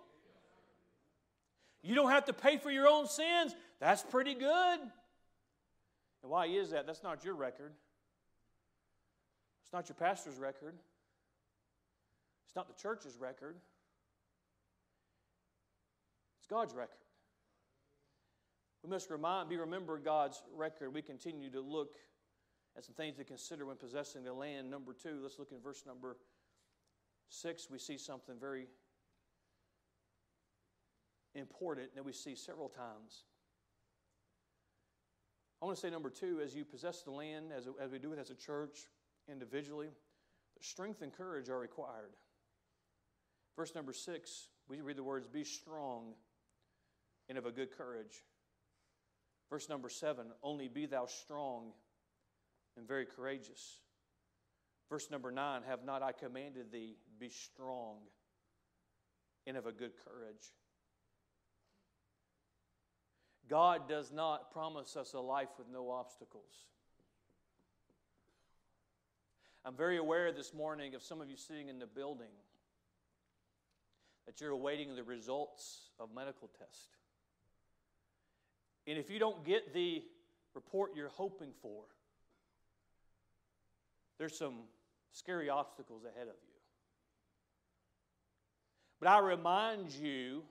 You 1.82 1.94
don't 1.94 2.10
have 2.10 2.24
to 2.24 2.32
pay 2.32 2.58
for 2.58 2.70
your 2.70 2.88
own 2.88 3.06
sins, 3.06 3.54
that's 3.80 4.02
pretty 4.02 4.34
good. 4.34 4.80
And 4.80 6.30
why 6.30 6.46
is 6.46 6.70
that? 6.70 6.86
That's 6.86 7.02
not 7.02 7.24
your 7.24 7.34
record. 7.34 7.72
It's 9.62 9.72
not 9.72 9.88
your 9.88 9.96
pastor's 9.96 10.38
record. 10.38 10.74
It's 12.46 12.56
not 12.56 12.68
the 12.68 12.80
church's 12.80 13.16
record. 13.18 13.56
It's 16.38 16.46
God's 16.46 16.74
record. 16.74 16.96
We 18.82 18.90
must 18.90 19.10
remind, 19.10 19.48
be 19.48 19.56
remember 19.56 19.98
God's 19.98 20.42
record. 20.54 20.94
We 20.94 21.02
continue 21.02 21.50
to 21.50 21.60
look 21.60 21.96
at 22.76 22.84
some 22.84 22.94
things 22.94 23.16
to 23.16 23.24
consider 23.24 23.66
when 23.66 23.76
possessing 23.76 24.22
the 24.22 24.32
land. 24.32 24.70
Number 24.70 24.92
two, 24.92 25.18
let's 25.22 25.38
look 25.38 25.50
in 25.50 25.60
verse 25.60 25.82
number 25.86 26.16
six. 27.28 27.68
We 27.70 27.78
see 27.78 27.98
something 27.98 28.36
very 28.40 28.66
important 31.34 31.94
that 31.94 32.04
we 32.04 32.12
see 32.12 32.34
several 32.34 32.68
times. 32.68 33.24
I 35.60 35.64
want 35.64 35.76
to 35.76 35.80
say 35.80 35.90
number 35.90 36.10
two, 36.10 36.40
as 36.44 36.54
you 36.54 36.64
possess 36.64 37.02
the 37.02 37.10
land, 37.10 37.46
as, 37.56 37.66
as 37.80 37.90
we 37.90 37.98
do 37.98 38.12
it 38.12 38.18
as 38.18 38.30
a 38.30 38.34
church, 38.34 38.88
individually, 39.28 39.88
strength 40.60 41.02
and 41.02 41.12
courage 41.12 41.48
are 41.48 41.58
required. 41.58 42.12
Verse 43.56 43.74
number 43.74 43.92
six, 43.92 44.48
we 44.68 44.80
read 44.80 44.96
the 44.96 45.02
words, 45.02 45.26
Be 45.28 45.44
strong 45.44 46.12
and 47.28 47.38
of 47.38 47.46
a 47.46 47.50
good 47.50 47.76
courage. 47.76 48.24
Verse 49.48 49.68
number 49.68 49.88
seven, 49.88 50.26
Only 50.42 50.68
be 50.68 50.86
thou 50.86 51.06
strong 51.06 51.72
and 52.76 52.86
very 52.86 53.06
courageous. 53.06 53.80
Verse 54.90 55.10
number 55.10 55.30
nine, 55.30 55.62
Have 55.66 55.84
not 55.84 56.02
I 56.02 56.12
commanded 56.12 56.70
thee, 56.70 56.96
be 57.18 57.28
strong 57.28 57.96
and 59.46 59.56
of 59.56 59.66
a 59.66 59.72
good 59.72 59.92
courage. 60.04 60.52
God 63.48 63.88
does 63.88 64.10
not 64.12 64.52
promise 64.52 64.96
us 64.96 65.12
a 65.12 65.20
life 65.20 65.50
with 65.58 65.68
no 65.72 65.90
obstacles. 65.90 66.52
I'm 69.64 69.76
very 69.76 69.98
aware 69.98 70.32
this 70.32 70.52
morning 70.52 70.94
of 70.94 71.02
some 71.02 71.20
of 71.20 71.28
you 71.28 71.36
sitting 71.36 71.68
in 71.68 71.78
the 71.78 71.86
building 71.86 72.32
that 74.26 74.40
you're 74.40 74.50
awaiting 74.50 74.94
the 74.94 75.04
results 75.04 75.90
of 75.98 76.08
medical 76.14 76.48
test. 76.58 76.96
And 78.86 78.98
if 78.98 79.10
you 79.10 79.18
don't 79.18 79.44
get 79.44 79.74
the 79.74 80.02
report 80.54 80.92
you're 80.94 81.08
hoping 81.08 81.50
for, 81.62 81.82
there's 84.18 84.36
some 84.36 84.54
scary 85.12 85.48
obstacles 85.48 86.04
ahead 86.04 86.28
of 86.28 86.34
you. 86.45 86.45
But 89.00 89.08
I 89.08 89.18
remind 89.18 89.92
you 89.92 90.42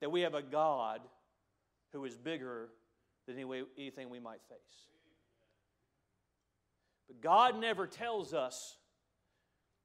that 0.00 0.10
we 0.10 0.22
have 0.22 0.34
a 0.34 0.42
God 0.42 1.00
who 1.92 2.04
is 2.04 2.16
bigger 2.16 2.68
than 3.26 3.38
anything 3.78 4.10
we 4.10 4.20
might 4.20 4.40
face. 4.48 4.86
But 7.06 7.20
God 7.20 7.58
never 7.58 7.86
tells 7.86 8.34
us 8.34 8.76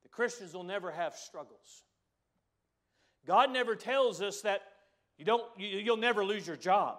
that 0.04 0.12
Christians 0.12 0.54
will 0.54 0.64
never 0.64 0.92
have 0.92 1.16
struggles. 1.16 1.84
God 3.26 3.52
never 3.52 3.76
tells 3.76 4.22
us 4.22 4.42
that 4.42 4.62
you 5.18 5.26
don't, 5.26 5.44
you'll 5.58 5.98
never 5.98 6.26
lose 6.26 6.46
your 6.46 6.58
job. 6.58 6.98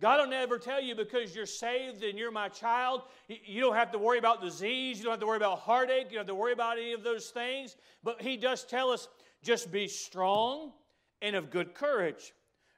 God 0.00 0.20
will 0.20 0.30
never 0.30 0.58
tell 0.58 0.82
you 0.82 0.96
because 0.96 1.34
you're 1.36 1.46
saved 1.46 2.02
and 2.02 2.18
you're 2.18 2.32
my 2.32 2.48
child, 2.48 3.02
you 3.28 3.60
don't 3.60 3.76
have 3.76 3.92
to 3.92 3.98
worry 3.98 4.18
about 4.18 4.42
disease, 4.42 4.98
you 4.98 5.04
don't 5.04 5.12
have 5.12 5.20
to 5.20 5.26
worry 5.26 5.36
about 5.36 5.60
heartache, 5.60 6.06
you 6.10 6.16
don't 6.16 6.26
have 6.26 6.26
to 6.26 6.34
worry 6.34 6.52
about 6.52 6.78
any 6.78 6.92
of 6.92 7.04
those 7.04 7.30
things. 7.30 7.76
But 8.02 8.20
He 8.20 8.36
does 8.36 8.64
tell 8.64 8.90
us 8.90 9.06
just 9.42 9.70
be 9.72 9.88
strong 9.88 10.72
and 11.20 11.36
of 11.36 11.50
good 11.50 11.74
courage. 11.74 12.32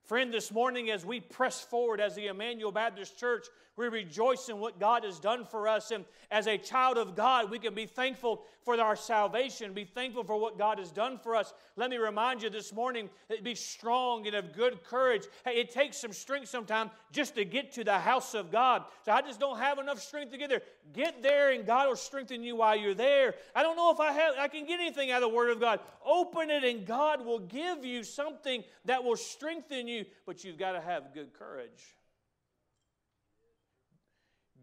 Friend, 0.05 0.33
this 0.33 0.53
morning 0.53 0.91
as 0.91 1.05
we 1.05 1.21
press 1.21 1.63
forward 1.63 2.01
as 2.01 2.15
the 2.15 2.27
Emmanuel 2.27 2.73
Baptist 2.73 3.19
Church, 3.19 3.47
we 3.77 3.89
rejoice 3.89 4.49
in 4.49 4.61
what 4.61 4.79
God 4.79 5.05
has 5.05 5.19
done 5.19 5.45
for 5.45 5.67
us. 5.67 5.91
And 5.91 6.05
as 6.31 6.47
a 6.47 6.57
child 6.57 6.97
of 6.97 7.17
God, 7.17 7.51
we 7.51 7.59
can 7.59 7.75
be 7.75 7.87
thankful 7.87 8.43
for 8.65 8.81
our 8.81 8.95
salvation, 8.95 9.73
be 9.73 9.85
thankful 9.85 10.23
for 10.25 10.39
what 10.39 10.57
God 10.57 10.79
has 10.79 10.93
done 10.93 11.19
for 11.19 11.35
us. 11.35 11.53
Let 11.77 11.91
me 11.91 11.97
remind 11.97 12.43
you 12.43 12.51
this 12.51 12.73
morning 12.73 13.11
be 13.43 13.55
strong 13.55 14.27
and 14.27 14.37
of 14.37 14.53
good 14.53 14.85
courage. 14.85 15.25
Hey, 15.45 15.57
it 15.57 15.71
takes 15.71 15.97
some 15.97 16.13
strength 16.13 16.49
sometimes 16.49 16.93
just 17.11 17.35
to 17.35 17.45
get 17.45 17.73
to 17.73 17.85
the 17.85 17.99
house 17.99 18.35
of 18.35 18.53
God. 18.53 18.85
So 19.05 19.13
I 19.13 19.23
just 19.23 19.41
don't 19.41 19.59
have 19.59 19.79
enough 19.79 20.01
strength 20.01 20.31
to 20.33 20.39
get 20.39 20.51
there. 20.51 20.63
Get 20.93 21.23
there 21.23 21.51
and 21.51 21.67
God 21.67 21.89
will 21.89 21.97
strengthen 21.97 22.45
you 22.45 22.57
while 22.57 22.77
you're 22.77 22.95
there. 22.95 23.35
I 23.57 23.63
don't 23.63 23.77
know 23.77 23.91
if 23.91 23.99
I 23.99 24.13
have 24.13 24.35
I 24.39 24.49
can 24.49 24.67
get 24.67 24.79
anything 24.79 25.11
out 25.11 25.23
of 25.23 25.31
the 25.31 25.37
Word 25.37 25.51
of 25.51 25.59
God. 25.59 25.81
Open 26.07 26.49
it 26.49 26.63
and 26.63 26.87
God 26.87 27.25
will 27.25 27.41
give 27.41 27.85
you 27.85 28.05
something 28.05 28.63
that 28.85 29.03
will 29.03 29.17
strengthen 29.17 29.89
you, 29.89 30.05
but 30.27 30.45
you've 30.45 30.59
got 30.59 30.73
to 30.73 30.81
have 30.81 31.13
good 31.13 31.33
courage 31.35 31.95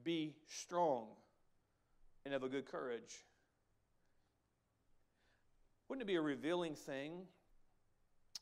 be 0.04 0.36
strong 0.48 1.08
and 2.26 2.34
of 2.34 2.44
a 2.44 2.50
good 2.50 2.66
courage. 2.66 3.26
Wouldn't 5.90 6.04
it 6.04 6.08
be 6.08 6.16
a 6.16 6.22
revealing 6.22 6.76
thing 6.76 7.24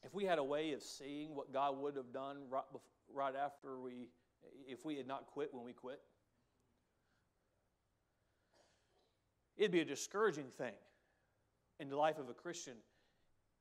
if 0.03 0.13
we 0.13 0.25
had 0.25 0.37
a 0.37 0.43
way 0.43 0.73
of 0.73 0.83
seeing 0.83 1.35
what 1.35 1.51
God 1.51 1.79
would 1.79 1.95
have 1.95 2.13
done 2.13 2.37
right, 2.49 2.63
right 3.13 3.33
after 3.35 3.79
we, 3.79 4.09
if 4.67 4.85
we 4.85 4.97
had 4.97 5.07
not 5.07 5.27
quit 5.27 5.53
when 5.53 5.65
we 5.65 5.73
quit? 5.73 5.99
It'd 9.57 9.71
be 9.71 9.81
a 9.81 9.85
discouraging 9.85 10.49
thing 10.57 10.73
in 11.79 11.89
the 11.89 11.97
life 11.97 12.17
of 12.17 12.29
a 12.29 12.33
Christian 12.33 12.75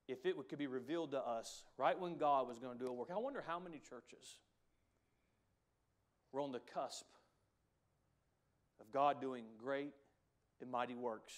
if 0.06 0.24
it 0.24 0.36
could 0.48 0.58
be 0.58 0.66
revealed 0.66 1.10
to 1.12 1.18
us 1.18 1.64
right 1.76 1.98
when 1.98 2.16
God 2.16 2.48
was 2.48 2.58
going 2.58 2.78
to 2.78 2.84
do 2.84 2.90
a 2.90 2.92
work. 2.92 3.08
I 3.12 3.18
wonder 3.18 3.44
how 3.46 3.58
many 3.58 3.78
churches 3.78 4.38
were 6.32 6.40
on 6.40 6.52
the 6.52 6.60
cusp 6.60 7.04
of 8.80 8.90
God 8.92 9.20
doing 9.20 9.44
great 9.58 9.92
and 10.60 10.70
mighty 10.70 10.94
works. 10.94 11.32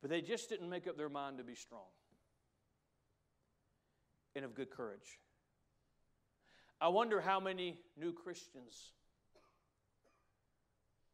But 0.00 0.10
they 0.10 0.20
just 0.20 0.48
didn't 0.48 0.68
make 0.68 0.86
up 0.86 0.96
their 0.96 1.08
mind 1.08 1.38
to 1.38 1.44
be 1.44 1.54
strong 1.54 1.88
and 4.36 4.44
of 4.44 4.54
good 4.54 4.70
courage. 4.70 5.18
I 6.80 6.88
wonder 6.88 7.20
how 7.20 7.40
many 7.40 7.78
new 7.96 8.12
Christians 8.12 8.92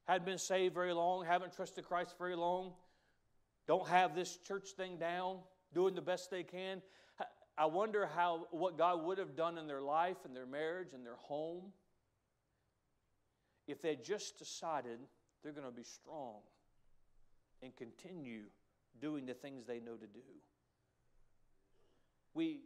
had 0.08 0.24
been 0.24 0.38
saved 0.38 0.74
very 0.74 0.92
long, 0.92 1.24
haven't 1.24 1.54
trusted 1.54 1.84
Christ 1.84 2.14
very 2.18 2.34
long, 2.34 2.72
don't 3.68 3.86
have 3.86 4.16
this 4.16 4.38
church 4.38 4.70
thing 4.76 4.96
down, 4.96 5.38
doing 5.72 5.94
the 5.94 6.00
best 6.00 6.30
they 6.30 6.42
can. 6.42 6.82
I 7.56 7.66
wonder 7.66 8.06
how 8.06 8.46
what 8.50 8.76
God 8.76 9.04
would 9.04 9.18
have 9.18 9.36
done 9.36 9.58
in 9.58 9.68
their 9.68 9.82
life 9.82 10.16
and 10.24 10.34
their 10.34 10.46
marriage 10.46 10.94
and 10.94 11.04
their 11.04 11.16
home 11.16 11.72
if 13.70 13.80
they 13.82 13.96
just 13.96 14.38
decided 14.38 14.98
they're 15.42 15.52
going 15.52 15.66
to 15.66 15.72
be 15.72 15.84
strong 15.84 16.36
and 17.62 17.74
continue 17.76 18.42
doing 19.00 19.26
the 19.26 19.34
things 19.34 19.66
they 19.66 19.80
know 19.80 19.94
to 19.94 20.06
do. 20.06 20.20
We 22.34 22.60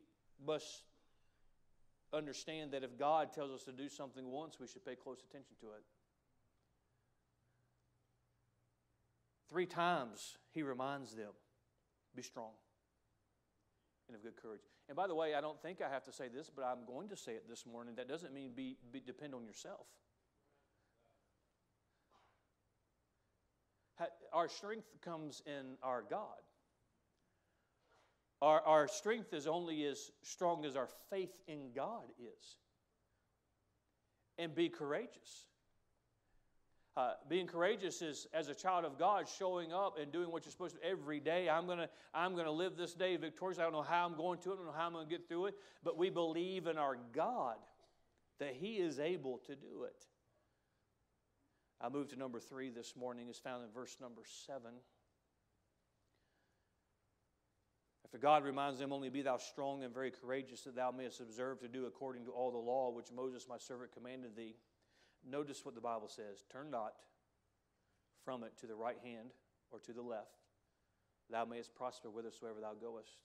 must 0.45 0.83
understand 2.13 2.73
that 2.73 2.85
if 2.85 2.99
God 2.99 3.33
tells 3.33 3.51
us 3.51 3.65
to 3.65 3.73
do 3.73 3.89
something 3.89 4.31
once, 4.31 4.59
we 4.61 4.67
should 4.67 4.85
pay 4.85 4.95
close 4.95 5.19
attention 5.29 5.55
to 5.61 5.67
it. 5.69 5.83
Three 9.49 9.67
times 9.67 10.37
he 10.51 10.63
reminds 10.63 11.15
them 11.15 11.31
be 12.15 12.23
strong 12.23 12.53
and 14.09 14.17
of 14.17 14.23
good 14.23 14.37
courage. 14.37 14.61
And 14.89 14.97
by 14.97 15.07
the 15.07 15.15
way, 15.15 15.35
I 15.35 15.41
don't 15.41 15.61
think 15.61 15.81
I 15.81 15.89
have 15.89 16.05
to 16.05 16.13
say 16.13 16.29
this, 16.29 16.51
but 16.55 16.65
I'm 16.65 16.85
going 16.87 17.09
to 17.09 17.17
say 17.17 17.33
it 17.33 17.49
this 17.49 17.65
morning. 17.67 17.95
That 17.97 18.09
doesn't 18.09 18.35
mean 18.35 18.53
be, 18.55 18.77
be 18.93 19.01
depend 19.01 19.35
on 19.35 19.45
yourself. 19.45 19.87
Our 24.33 24.49
strength 24.49 24.89
comes 25.03 25.43
in 25.47 25.77
our 25.83 26.03
God. 26.09 26.43
Our, 28.43 28.61
our 28.63 28.89
strength 28.89 29.33
is 29.33 29.47
only 29.47 29.85
as 29.87 30.11
strong 30.23 30.65
as 30.65 30.77
our 30.77 30.89
faith 31.11 31.41
in 31.49 31.71
God 31.75 32.03
is. 32.19 32.57
And 34.39 34.55
be 34.55 34.69
courageous. 34.69 35.47
Uh, 36.97 37.15
being 37.29 37.47
courageous 37.47 38.03
is, 38.03 38.27
as 38.33 38.49
a 38.49 38.55
child 38.55 38.85
of 38.85 38.99
God, 38.99 39.27
showing 39.39 39.73
up 39.73 39.99
and 40.01 40.13
doing 40.13 40.31
what 40.31 40.45
you're 40.45 40.53
supposed 40.53 40.77
to 40.77 40.85
every 40.85 41.19
day. 41.19 41.49
I'm 41.49 41.67
going 41.67 41.79
to 41.79 41.89
I'm 42.15 42.37
gonna 42.37 42.53
live 42.53 42.77
this 42.77 42.95
day 42.95 43.17
victorious. 43.17 43.59
I 43.59 43.63
don't 43.63 43.73
know 43.73 43.83
how 43.83 44.07
I'm 44.07 44.17
going 44.17 44.39
to 44.41 44.51
it. 44.51 44.53
I 44.53 44.57
don't 44.57 44.67
know 44.67 44.73
how 44.73 44.87
I'm 44.87 44.93
going 44.93 45.07
to 45.07 45.11
get 45.11 45.29
through 45.29 45.47
it. 45.47 45.55
But 45.83 45.99
we 45.99 46.11
believe 46.11 46.67
in 46.67 46.79
our 46.79 46.97
God 47.13 47.57
that 48.39 48.55
He 48.55 48.75
is 48.75 49.01
able 49.01 49.39
to 49.47 49.57
do 49.57 49.85
it. 49.85 50.07
I 51.85 51.91
move 51.91 52.09
to 52.09 52.17
number 52.17 52.41
three 52.41 52.71
this 52.71 52.95
morning, 52.97 53.29
is 53.29 53.39
found 53.39 53.63
in 53.63 53.71
verse 53.71 53.99
number 54.01 54.23
seven. 54.47 54.73
After 58.07 58.17
God 58.17 58.43
reminds 58.43 58.79
them, 58.79 58.91
Only 58.91 59.11
be 59.11 59.21
thou 59.21 59.37
strong 59.37 59.85
and 59.85 59.93
very 59.93 60.11
courageous, 60.11 60.63
that 60.63 60.77
thou 60.77 60.91
mayest 60.91 61.21
observe 61.21 61.61
to 61.61 61.69
do 61.69 61.85
according 61.85 62.25
to 62.25 62.31
all 62.31 62.51
the 62.51 62.57
law 62.57 62.91
which 62.91 63.13
Moses 63.15 63.47
my 63.47 63.59
servant 63.59 63.93
commanded 63.93 64.35
thee. 64.35 64.55
Notice 65.29 65.63
what 65.63 65.75
the 65.75 65.81
Bible 65.83 66.09
says 66.09 66.45
Turn 66.51 66.71
not 66.71 66.95
from 68.25 68.45
it 68.45 68.57
to 68.61 68.67
the 68.67 68.75
right 68.75 68.99
hand 69.05 69.33
or 69.71 69.79
to 69.81 69.93
the 69.93 70.01
left, 70.01 70.41
thou 71.31 71.45
mayest 71.45 71.75
prosper 71.75 72.09
whithersoever 72.09 72.63
thou 72.63 72.73
goest. 72.73 73.19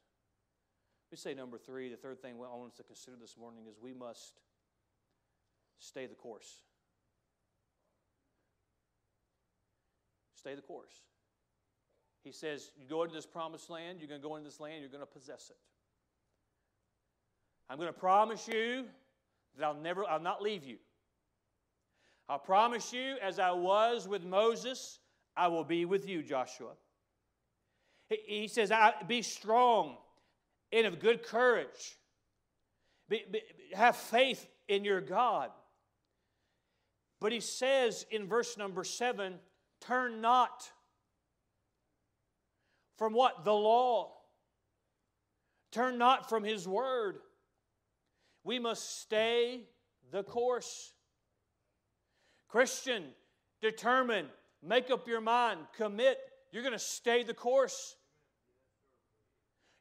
Me 1.11 1.17
say 1.17 1.33
number 1.33 1.57
three. 1.57 1.89
The 1.89 1.95
third 1.95 2.21
thing 2.21 2.35
I 2.35 2.55
want 2.57 2.71
us 2.71 2.77
to 2.77 2.83
consider 2.83 3.15
this 3.21 3.37
morning 3.39 3.67
is 3.69 3.77
we 3.81 3.93
must 3.93 4.41
stay 5.79 6.07
the 6.07 6.15
course. 6.15 6.63
Stay 10.39 10.55
the 10.55 10.61
course. 10.61 11.01
He 12.23 12.31
says, 12.31 12.71
You 12.77 12.87
go 12.87 13.03
into 13.03 13.13
this 13.13 13.25
promised 13.25 13.69
land, 13.69 13.99
you're 13.99 14.07
going 14.07 14.21
to 14.21 14.27
go 14.27 14.37
into 14.37 14.49
this 14.49 14.61
land, 14.61 14.77
you're 14.79 14.89
going 14.89 15.01
to 15.01 15.05
possess 15.05 15.49
it. 15.49 15.57
I'm 17.69 17.77
going 17.77 17.91
to 17.91 17.99
promise 17.99 18.47
you 18.47 18.85
that 19.57 19.65
I'll 19.65 19.73
never, 19.73 20.05
I'll 20.05 20.21
not 20.21 20.41
leave 20.41 20.63
you. 20.63 20.77
I'll 22.29 22.39
promise 22.39 22.93
you, 22.93 23.17
as 23.21 23.37
I 23.37 23.51
was 23.51 24.07
with 24.07 24.23
Moses, 24.23 24.99
I 25.35 25.47
will 25.47 25.65
be 25.65 25.83
with 25.83 26.07
you, 26.07 26.23
Joshua. 26.23 26.71
He 28.07 28.47
says, 28.47 28.71
Be 29.07 29.21
strong 29.21 29.97
and 30.71 30.87
of 30.87 30.99
good 30.99 31.23
courage. 31.23 31.97
Be, 33.09 33.23
be, 33.29 33.41
have 33.73 33.97
faith 33.97 34.47
in 34.69 34.85
your 34.85 35.01
God. 35.01 35.49
But 37.19 37.33
he 37.33 37.41
says 37.41 38.05
in 38.09 38.27
verse 38.27 38.57
number 38.57 38.85
seven, 38.85 39.35
Turn 39.81 40.21
not 40.21 40.69
from 42.97 43.13
what? 43.13 43.45
The 43.45 43.53
law. 43.53 44.11
Turn 45.71 45.97
not 45.97 46.27
from 46.29 46.43
His 46.43 46.67
word. 46.67 47.19
We 48.43 48.59
must 48.59 49.01
stay 49.01 49.61
the 50.11 50.23
course. 50.23 50.93
Christian, 52.47 53.03
determine, 53.61 54.25
make 54.63 54.89
up 54.89 55.07
your 55.07 55.21
mind, 55.21 55.59
commit. 55.77 56.17
You're 56.51 56.63
going 56.63 56.73
to 56.73 56.79
stay 56.79 57.23
the 57.23 57.33
course. 57.33 57.95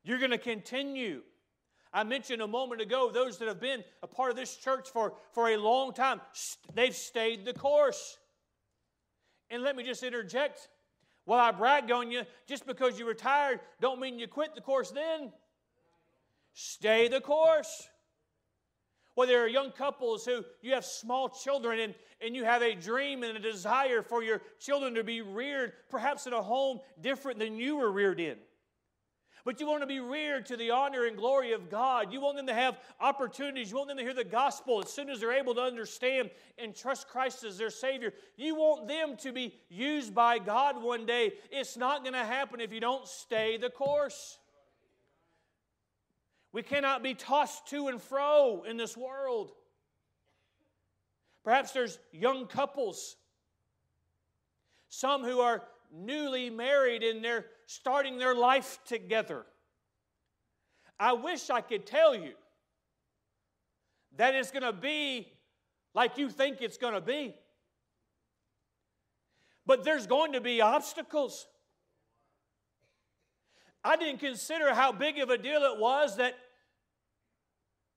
You're 0.04 0.18
going 0.18 0.30
to 0.30 0.38
continue. 0.38 1.22
I 1.92 2.04
mentioned 2.04 2.42
a 2.42 2.46
moment 2.46 2.80
ago 2.80 3.10
those 3.10 3.38
that 3.38 3.48
have 3.48 3.60
been 3.60 3.82
a 4.02 4.06
part 4.06 4.30
of 4.30 4.36
this 4.36 4.56
church 4.56 4.88
for, 4.90 5.14
for 5.32 5.48
a 5.48 5.56
long 5.56 5.94
time, 5.94 6.20
they've 6.74 6.94
stayed 6.94 7.44
the 7.44 7.54
course. 7.54 8.18
And 9.50 9.62
let 9.62 9.76
me 9.76 9.82
just 9.82 10.02
interject 10.02 10.68
while 11.24 11.40
I 11.40 11.50
brag 11.50 11.90
on 11.92 12.10
you, 12.10 12.22
just 12.46 12.66
because 12.66 12.98
you 12.98 13.06
retired 13.06 13.60
don't 13.80 14.00
mean 14.00 14.18
you 14.18 14.26
quit 14.26 14.54
the 14.54 14.60
course 14.60 14.90
then. 14.90 15.30
Stay 16.54 17.08
the 17.08 17.20
course. 17.20 17.88
Whether 19.14 19.32
there 19.32 19.44
are 19.44 19.48
young 19.48 19.72
couples 19.72 20.24
who 20.24 20.44
you 20.62 20.72
have 20.74 20.84
small 20.84 21.28
children 21.28 21.80
and, 21.80 21.94
and 22.20 22.34
you 22.34 22.44
have 22.44 22.62
a 22.62 22.74
dream 22.74 23.24
and 23.24 23.36
a 23.36 23.40
desire 23.40 24.00
for 24.00 24.22
your 24.22 24.40
children 24.58 24.94
to 24.94 25.04
be 25.04 25.20
reared 25.20 25.72
perhaps 25.90 26.26
in 26.26 26.32
a 26.32 26.40
home 26.40 26.80
different 27.00 27.38
than 27.38 27.56
you 27.56 27.76
were 27.76 27.90
reared 27.90 28.20
in. 28.20 28.38
But 29.48 29.60
you 29.60 29.66
want 29.66 29.80
to 29.80 29.86
be 29.86 29.98
reared 29.98 30.44
to 30.48 30.58
the 30.58 30.72
honor 30.72 31.06
and 31.06 31.16
glory 31.16 31.52
of 31.52 31.70
God. 31.70 32.12
You 32.12 32.20
want 32.20 32.36
them 32.36 32.48
to 32.48 32.52
have 32.52 32.76
opportunities. 33.00 33.70
You 33.70 33.78
want 33.78 33.88
them 33.88 33.96
to 33.96 34.02
hear 34.02 34.12
the 34.12 34.22
gospel 34.22 34.82
as 34.82 34.92
soon 34.92 35.08
as 35.08 35.20
they're 35.20 35.32
able 35.32 35.54
to 35.54 35.62
understand 35.62 36.28
and 36.58 36.76
trust 36.76 37.08
Christ 37.08 37.44
as 37.44 37.56
their 37.56 37.70
Savior. 37.70 38.12
You 38.36 38.56
want 38.56 38.88
them 38.88 39.16
to 39.22 39.32
be 39.32 39.54
used 39.70 40.14
by 40.14 40.38
God 40.38 40.82
one 40.82 41.06
day. 41.06 41.32
It's 41.50 41.78
not 41.78 42.02
going 42.02 42.12
to 42.12 42.26
happen 42.26 42.60
if 42.60 42.74
you 42.74 42.80
don't 42.80 43.08
stay 43.08 43.56
the 43.56 43.70
course. 43.70 44.36
We 46.52 46.62
cannot 46.62 47.02
be 47.02 47.14
tossed 47.14 47.68
to 47.68 47.88
and 47.88 48.02
fro 48.02 48.64
in 48.68 48.76
this 48.76 48.98
world. 48.98 49.52
Perhaps 51.42 51.72
there's 51.72 51.98
young 52.12 52.48
couples, 52.48 53.16
some 54.90 55.24
who 55.24 55.40
are 55.40 55.62
newly 55.92 56.50
married 56.50 57.02
and 57.02 57.24
they're 57.24 57.46
starting 57.66 58.18
their 58.18 58.34
life 58.34 58.78
together. 58.86 59.44
I 60.98 61.12
wish 61.12 61.50
I 61.50 61.60
could 61.60 61.86
tell 61.86 62.14
you 62.14 62.32
that 64.16 64.34
it's 64.34 64.50
going 64.50 64.64
to 64.64 64.72
be 64.72 65.32
like 65.94 66.18
you 66.18 66.28
think 66.28 66.60
it's 66.60 66.78
going 66.78 66.94
to 66.94 67.00
be. 67.00 67.34
But 69.66 69.84
there's 69.84 70.06
going 70.06 70.32
to 70.32 70.40
be 70.40 70.60
obstacles. 70.60 71.46
I 73.84 73.96
didn't 73.96 74.20
consider 74.20 74.74
how 74.74 74.92
big 74.92 75.18
of 75.18 75.30
a 75.30 75.38
deal 75.38 75.62
it 75.62 75.78
was 75.78 76.16
that 76.16 76.34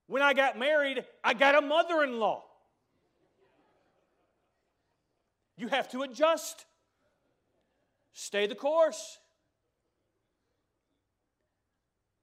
when 0.07 0.21
I 0.21 0.33
got 0.33 0.59
married, 0.59 1.05
I 1.23 1.33
got 1.33 1.55
a 1.55 1.61
mother 1.61 2.03
in 2.03 2.19
law. 2.19 2.43
You 5.57 5.69
have 5.69 5.89
to 5.91 6.01
adjust. 6.01 6.65
Stay 8.13 8.47
the 8.47 8.55
course. 8.55 9.19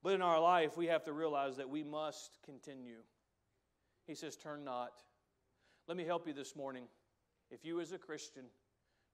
But 0.02 0.14
in 0.14 0.22
our 0.22 0.40
life, 0.40 0.76
we 0.76 0.86
have 0.86 1.04
to 1.04 1.12
realize 1.12 1.56
that 1.56 1.68
we 1.68 1.82
must 1.82 2.38
continue. 2.44 3.00
He 4.06 4.14
says, 4.14 4.36
Turn 4.36 4.64
not. 4.64 4.92
Let 5.86 5.96
me 5.96 6.04
help 6.04 6.26
you 6.26 6.32
this 6.32 6.54
morning. 6.54 6.84
If 7.50 7.64
you, 7.64 7.80
as 7.80 7.92
a 7.92 7.98
Christian, 7.98 8.44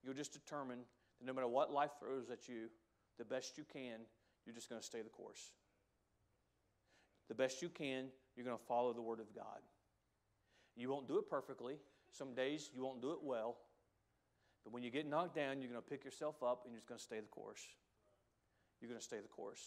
you'll 0.03 0.13
just 0.13 0.33
determine 0.33 0.79
that 1.19 1.25
no 1.25 1.33
matter 1.33 1.47
what 1.47 1.71
life 1.71 1.91
throws 1.99 2.29
at 2.29 2.47
you, 2.47 2.67
the 3.17 3.25
best 3.25 3.57
you 3.57 3.63
can, 3.71 4.01
you're 4.45 4.55
just 4.55 4.69
going 4.69 4.79
to 4.79 4.85
stay 4.85 5.01
the 5.01 5.09
course. 5.09 5.51
The 7.29 7.35
best 7.35 7.61
you 7.61 7.69
can, 7.69 8.07
you're 8.35 8.45
going 8.45 8.57
to 8.57 8.63
follow 8.65 8.93
the 8.93 9.01
Word 9.01 9.19
of 9.19 9.33
God. 9.33 9.61
You 10.75 10.89
won't 10.89 11.07
do 11.07 11.17
it 11.17 11.29
perfectly. 11.29 11.77
Some 12.11 12.35
days 12.35 12.69
you 12.73 12.83
won't 12.83 13.01
do 13.01 13.11
it 13.11 13.19
well. 13.23 13.57
But 14.65 14.73
when 14.73 14.83
you 14.83 14.89
get 14.89 15.07
knocked 15.07 15.35
down, 15.35 15.61
you're 15.61 15.69
going 15.69 15.81
to 15.81 15.87
pick 15.87 16.03
yourself 16.03 16.41
up 16.43 16.63
and 16.65 16.73
you're 16.73 16.81
just 16.81 16.89
going 16.89 16.97
to 16.97 17.03
stay 17.03 17.19
the 17.21 17.27
course. 17.27 17.61
You're 18.81 18.89
going 18.89 18.99
to 18.99 19.05
stay 19.05 19.21
the 19.21 19.29
course. 19.29 19.61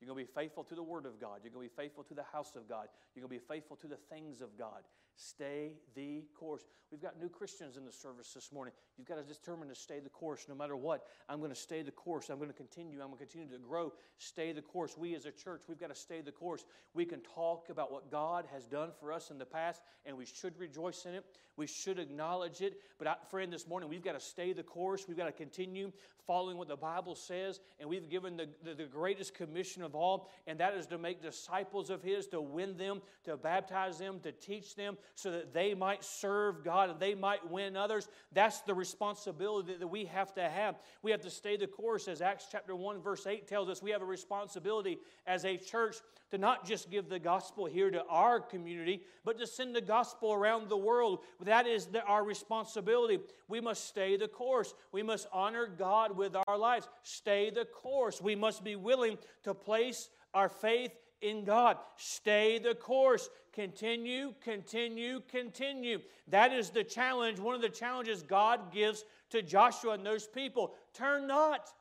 You're 0.00 0.06
going 0.06 0.24
to 0.24 0.32
be 0.32 0.32
faithful 0.40 0.62
to 0.64 0.74
the 0.74 0.82
Word 0.82 1.04
of 1.04 1.20
God. 1.20 1.40
You're 1.42 1.52
going 1.52 1.68
to 1.68 1.74
be 1.74 1.82
faithful 1.82 2.04
to 2.04 2.14
the 2.14 2.24
house 2.32 2.54
of 2.54 2.68
God. 2.68 2.86
You're 3.14 3.26
going 3.26 3.38
to 3.38 3.42
be 3.42 3.52
faithful 3.52 3.76
to 3.76 3.88
the 3.88 3.98
things 4.08 4.40
of 4.40 4.56
God. 4.56 4.86
Stay 5.16 5.72
the 5.94 6.24
course. 6.38 6.62
We've 6.92 7.00
got 7.00 7.18
new 7.18 7.28
Christians 7.28 7.76
in 7.76 7.84
the 7.84 7.92
service 7.92 8.32
this 8.34 8.52
morning. 8.52 8.74
You've 8.96 9.08
got 9.08 9.16
to 9.16 9.22
determine 9.22 9.68
to 9.70 9.74
stay 9.74 9.98
the 9.98 10.10
course 10.10 10.46
no 10.48 10.54
matter 10.54 10.76
what. 10.76 11.04
I'm 11.28 11.38
going 11.38 11.50
to 11.50 11.56
stay 11.56 11.82
the 11.82 11.90
course. 11.90 12.28
I'm 12.28 12.36
going 12.36 12.50
to 12.50 12.56
continue. 12.56 13.00
I'm 13.00 13.08
going 13.08 13.18
to 13.18 13.24
continue 13.24 13.48
to 13.48 13.58
grow. 13.58 13.92
Stay 14.18 14.52
the 14.52 14.62
course. 14.62 14.96
We 14.96 15.14
as 15.14 15.24
a 15.24 15.32
church, 15.32 15.62
we've 15.68 15.80
got 15.80 15.88
to 15.88 15.94
stay 15.94 16.20
the 16.20 16.32
course. 16.32 16.64
We 16.94 17.06
can 17.06 17.20
talk 17.20 17.70
about 17.70 17.90
what 17.90 18.10
God 18.10 18.44
has 18.52 18.66
done 18.66 18.90
for 19.00 19.10
us 19.10 19.30
in 19.30 19.38
the 19.38 19.46
past, 19.46 19.82
and 20.04 20.16
we 20.16 20.26
should 20.26 20.58
rejoice 20.58 21.06
in 21.06 21.14
it. 21.14 21.24
We 21.56 21.66
should 21.66 21.98
acknowledge 21.98 22.60
it. 22.60 22.74
But, 22.98 23.08
I, 23.08 23.16
friend, 23.30 23.50
this 23.52 23.66
morning, 23.66 23.88
we've 23.88 24.04
got 24.04 24.12
to 24.12 24.20
stay 24.20 24.52
the 24.52 24.62
course. 24.62 25.06
We've 25.08 25.16
got 25.16 25.26
to 25.26 25.32
continue 25.32 25.92
following 26.26 26.56
what 26.56 26.68
the 26.68 26.76
Bible 26.76 27.14
says, 27.14 27.60
and 27.78 27.88
we've 27.88 28.08
given 28.08 28.36
the, 28.36 28.48
the, 28.64 28.74
the 28.74 28.84
greatest 28.84 29.34
commission 29.34 29.82
of 29.82 29.94
all, 29.94 30.28
and 30.46 30.58
that 30.58 30.74
is 30.74 30.86
to 30.86 30.98
make 30.98 31.22
disciples 31.22 31.88
of 31.88 32.02
His, 32.02 32.26
to 32.28 32.40
win 32.40 32.76
them, 32.76 33.00
to 33.24 33.36
baptize 33.36 33.98
them, 33.98 34.18
to 34.20 34.32
teach 34.32 34.74
them, 34.74 34.98
so 35.14 35.30
that 35.30 35.52
they 35.52 35.74
might 35.74 36.04
serve 36.04 36.64
God 36.64 36.90
and 36.90 37.00
they 37.00 37.14
might 37.14 37.50
win 37.50 37.76
others. 37.76 38.08
That's 38.32 38.60
the 38.60 38.74
responsibility 38.74 39.76
that 39.78 39.86
we 39.86 40.06
have 40.06 40.34
to 40.34 40.48
have. 40.48 40.78
We 41.02 41.10
have 41.10 41.20
to 41.22 41.30
stay 41.30 41.56
the 41.56 41.66
course, 41.66 42.08
as 42.08 42.20
Acts 42.20 42.46
chapter 42.50 42.74
1, 42.74 43.00
verse 43.00 43.26
8 43.26 43.46
tells 43.46 43.68
us. 43.68 43.82
We 43.82 43.90
have 43.90 44.02
a 44.02 44.06
responsibility 44.06 44.98
as 45.26 45.44
a 45.44 45.56
church 45.56 45.96
to 46.30 46.38
not 46.38 46.66
just 46.66 46.90
give 46.90 47.08
the 47.08 47.18
gospel 47.18 47.66
here 47.66 47.90
to 47.90 48.04
our 48.06 48.40
community, 48.40 49.02
but 49.24 49.38
to 49.38 49.46
send 49.46 49.74
the 49.74 49.80
gospel 49.80 50.32
around 50.32 50.68
the 50.68 50.76
world. 50.76 51.20
That 51.40 51.66
is 51.66 51.86
the, 51.86 52.02
our 52.02 52.24
responsibility. 52.24 53.20
We 53.48 53.60
must 53.60 53.86
stay 53.86 54.16
the 54.16 54.28
course. 54.28 54.74
We 54.92 55.02
must 55.02 55.28
honor 55.32 55.66
God 55.66 56.16
with 56.16 56.36
our 56.48 56.58
lives. 56.58 56.88
Stay 57.02 57.50
the 57.50 57.64
course. 57.64 58.20
We 58.20 58.34
must 58.34 58.64
be 58.64 58.76
willing 58.76 59.18
to 59.44 59.54
place 59.54 60.08
our 60.34 60.48
faith 60.48 60.92
in 61.20 61.44
God. 61.44 61.78
Stay 61.96 62.58
the 62.58 62.74
course. 62.74 63.28
Continue, 63.52 64.34
continue, 64.40 65.20
continue. 65.28 66.00
That 66.28 66.52
is 66.52 66.70
the 66.70 66.84
challenge, 66.84 67.38
one 67.38 67.54
of 67.54 67.62
the 67.62 67.68
challenges 67.68 68.22
God 68.22 68.72
gives 68.72 69.04
to 69.30 69.42
Joshua 69.42 69.94
and 69.94 70.04
those 70.04 70.26
people. 70.26 70.74
Turn 70.92 71.26
not. 71.26 71.72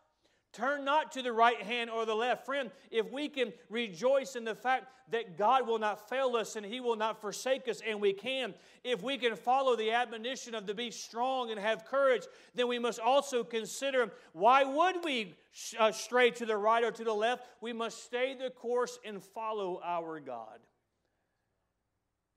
Turn 0.55 0.85
not 0.85 1.11
to 1.13 1.21
the 1.21 1.33
right 1.33 1.61
hand 1.61 1.89
or 1.89 2.05
the 2.05 2.15
left. 2.15 2.45
Friend, 2.45 2.71
if 2.89 3.11
we 3.11 3.27
can 3.27 3.51
rejoice 3.69 4.37
in 4.37 4.45
the 4.45 4.55
fact 4.55 4.85
that 5.11 5.37
God 5.37 5.67
will 5.67 5.79
not 5.79 6.07
fail 6.07 6.37
us 6.37 6.55
and 6.55 6.65
He 6.65 6.79
will 6.79 6.95
not 6.95 7.19
forsake 7.19 7.67
us, 7.67 7.81
and 7.85 7.99
we 7.99 8.13
can, 8.13 8.53
if 8.81 9.03
we 9.03 9.17
can 9.17 9.35
follow 9.35 9.75
the 9.75 9.91
admonition 9.91 10.55
of 10.55 10.65
to 10.67 10.73
be 10.73 10.91
strong 10.91 11.51
and 11.51 11.59
have 11.59 11.83
courage, 11.83 12.23
then 12.53 12.69
we 12.69 12.79
must 12.79 13.01
also 13.01 13.43
consider 13.43 14.13
why 14.31 14.63
would 14.63 15.03
we 15.03 15.35
uh, 15.77 15.91
stray 15.91 16.31
to 16.31 16.45
the 16.45 16.55
right 16.55 16.85
or 16.85 16.91
to 16.91 17.03
the 17.03 17.13
left? 17.13 17.45
We 17.59 17.73
must 17.73 18.05
stay 18.05 18.33
the 18.33 18.49
course 18.49 18.97
and 19.03 19.21
follow 19.21 19.81
our 19.83 20.21
God. 20.21 20.59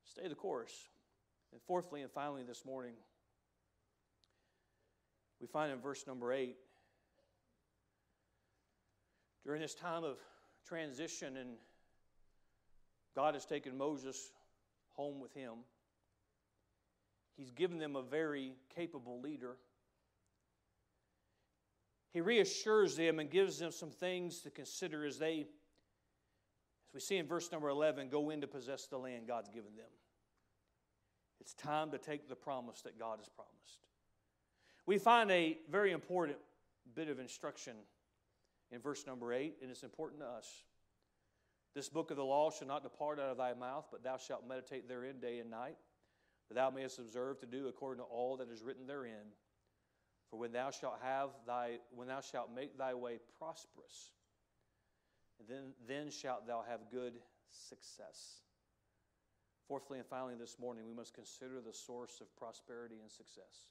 Stay 0.04 0.26
the 0.26 0.34
course. 0.34 0.74
And 1.52 1.62
fourthly 1.62 2.02
and 2.02 2.10
finally, 2.10 2.42
this 2.42 2.64
morning, 2.64 2.94
we 5.40 5.46
find 5.46 5.72
in 5.72 5.78
verse 5.78 6.04
number 6.04 6.32
eight 6.32 6.56
during 9.44 9.60
this 9.60 9.74
time 9.74 10.04
of 10.04 10.18
transition, 10.66 11.36
and 11.36 11.50
God 13.14 13.34
has 13.34 13.46
taken 13.46 13.76
Moses 13.76 14.32
home 14.90 15.20
with 15.20 15.32
him, 15.34 15.54
He's 17.38 17.52
given 17.52 17.78
them 17.78 17.94
a 17.94 18.02
very 18.02 18.54
capable 18.74 19.20
leader. 19.20 19.56
He 22.12 22.20
reassures 22.20 22.96
them 22.96 23.20
and 23.20 23.30
gives 23.30 23.60
them 23.60 23.70
some 23.70 23.90
things 23.90 24.40
to 24.40 24.50
consider 24.50 25.04
as 25.04 25.18
they, 25.18 25.46
as 26.88 26.94
we 26.94 26.98
see 26.98 27.16
in 27.16 27.26
verse 27.28 27.52
number 27.52 27.68
11, 27.68 28.08
go 28.08 28.30
in 28.30 28.40
to 28.40 28.48
possess 28.48 28.86
the 28.86 28.98
land 28.98 29.28
God's 29.28 29.50
given 29.50 29.76
them. 29.76 29.86
It's 31.40 31.54
time 31.54 31.92
to 31.92 31.98
take 31.98 32.28
the 32.28 32.34
promise 32.34 32.82
that 32.82 32.98
God 32.98 33.18
has 33.20 33.28
promised. 33.28 33.78
We 34.84 34.98
find 34.98 35.30
a 35.30 35.58
very 35.70 35.92
important 35.92 36.38
bit 36.96 37.08
of 37.08 37.20
instruction 37.20 37.74
in 38.70 38.80
verse 38.80 39.06
number 39.06 39.32
8, 39.32 39.56
and 39.62 39.70
it's 39.70 39.82
important 39.82 40.20
to 40.20 40.26
us. 40.26 40.46
This 41.74 41.88
book 41.88 42.10
of 42.10 42.16
the 42.16 42.24
law 42.24 42.50
shall 42.50 42.68
not 42.68 42.82
depart 42.82 43.20
out 43.20 43.30
of 43.30 43.36
thy 43.36 43.54
mouth, 43.54 43.86
but 43.90 44.02
thou 44.02 44.16
shalt 44.16 44.46
meditate 44.46 44.88
therein 44.88 45.20
day 45.20 45.38
and 45.38 45.50
night, 45.50 45.76
that 46.48 46.54
thou 46.54 46.70
mayest 46.70 46.98
observe 46.98 47.38
to 47.40 47.46
do 47.46 47.68
according 47.68 48.02
to 48.02 48.10
all 48.10 48.36
that 48.38 48.50
is 48.50 48.62
written 48.62 48.86
therein. 48.86 49.32
For 50.30 50.38
when 50.38 50.52
thou 50.52 50.70
shalt 50.70 50.98
have 51.02 51.30
thy 51.46 51.78
when 51.94 52.08
thou 52.08 52.20
shalt 52.20 52.54
make 52.54 52.76
thy 52.76 52.92
way 52.94 53.18
prosperous, 53.38 54.10
then, 55.48 55.72
then 55.86 56.10
shalt 56.10 56.46
thou 56.46 56.64
have 56.68 56.80
good 56.90 57.14
success. 57.50 58.42
Fourthly 59.68 59.98
and 59.98 60.06
finally, 60.06 60.34
this 60.34 60.56
morning, 60.58 60.84
we 60.86 60.94
must 60.94 61.14
consider 61.14 61.60
the 61.60 61.72
source 61.72 62.20
of 62.20 62.34
prosperity 62.36 62.96
and 63.02 63.10
success. 63.10 63.70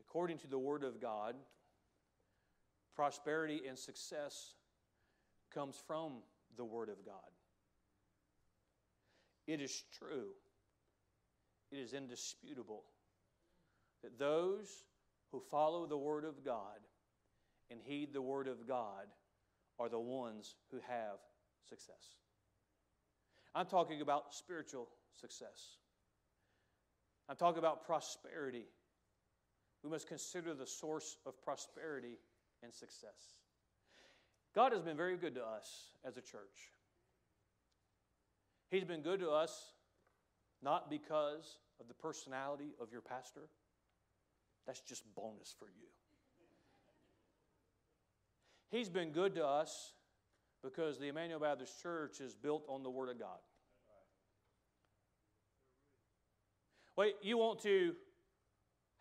According 0.00 0.38
to 0.38 0.46
the 0.48 0.58
Word 0.58 0.82
of 0.82 1.00
God, 1.00 1.36
prosperity 2.94 3.62
and 3.68 3.78
success 3.78 4.54
comes 5.52 5.76
from 5.86 6.22
the 6.56 6.64
Word 6.64 6.88
of 6.88 7.04
God. 7.04 7.14
It 9.46 9.60
is 9.60 9.84
true, 9.98 10.30
it 11.70 11.76
is 11.76 11.92
indisputable 11.92 12.84
that 14.02 14.18
those 14.18 14.84
who 15.32 15.40
follow 15.50 15.86
the 15.86 15.96
Word 15.96 16.24
of 16.24 16.44
God 16.44 16.80
and 17.70 17.80
heed 17.82 18.12
the 18.12 18.22
Word 18.22 18.48
of 18.48 18.66
God 18.68 19.06
are 19.78 19.88
the 19.88 19.98
ones 19.98 20.56
who 20.70 20.78
have 20.86 21.18
success. 21.68 22.16
I'm 23.54 23.66
talking 23.66 24.00
about 24.00 24.34
spiritual 24.34 24.88
success. 25.14 25.78
I'm 27.28 27.36
talking 27.36 27.58
about 27.58 27.86
prosperity. 27.86 28.66
We 29.82 29.90
must 29.90 30.08
consider 30.08 30.54
the 30.54 30.66
source 30.66 31.16
of 31.26 31.42
prosperity 31.42 32.18
and 32.64 32.74
success. 32.74 33.38
God 34.54 34.72
has 34.72 34.82
been 34.82 34.96
very 34.96 35.16
good 35.16 35.34
to 35.34 35.44
us 35.44 35.90
as 36.04 36.16
a 36.16 36.20
church. 36.20 36.72
He's 38.70 38.84
been 38.84 39.02
good 39.02 39.20
to 39.20 39.30
us 39.30 39.72
not 40.62 40.90
because 40.90 41.58
of 41.80 41.88
the 41.88 41.94
personality 41.94 42.74
of 42.80 42.90
your 42.90 43.02
pastor, 43.02 43.48
that's 44.66 44.80
just 44.80 45.04
bonus 45.14 45.54
for 45.58 45.66
you. 45.66 45.88
He's 48.70 48.88
been 48.88 49.10
good 49.10 49.34
to 49.34 49.46
us 49.46 49.92
because 50.62 50.98
the 50.98 51.08
Emmanuel 51.08 51.38
Baptist 51.40 51.80
Church 51.82 52.20
is 52.20 52.34
built 52.34 52.64
on 52.68 52.82
the 52.82 52.90
Word 52.90 53.10
of 53.10 53.18
God. 53.18 53.38
Wait, 56.96 57.14
you 57.22 57.36
want 57.36 57.60
to 57.60 57.92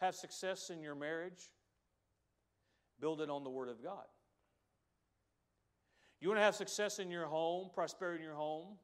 have 0.01 0.15
success 0.15 0.69
in 0.69 0.81
your 0.81 0.95
marriage? 0.95 1.49
Build 3.03 3.19
it 3.19 3.29
on 3.29 3.43
the 3.43 3.49
Word 3.49 3.67
of 3.67 3.83
God. 3.83 4.05
You 6.21 6.29
want 6.29 6.39
to 6.39 6.43
have 6.43 6.55
success 6.55 6.99
in 6.99 7.11
your 7.11 7.25
home, 7.25 7.69
prosperity 7.73 8.23
in 8.23 8.29
your 8.29 8.37
home? 8.37 8.77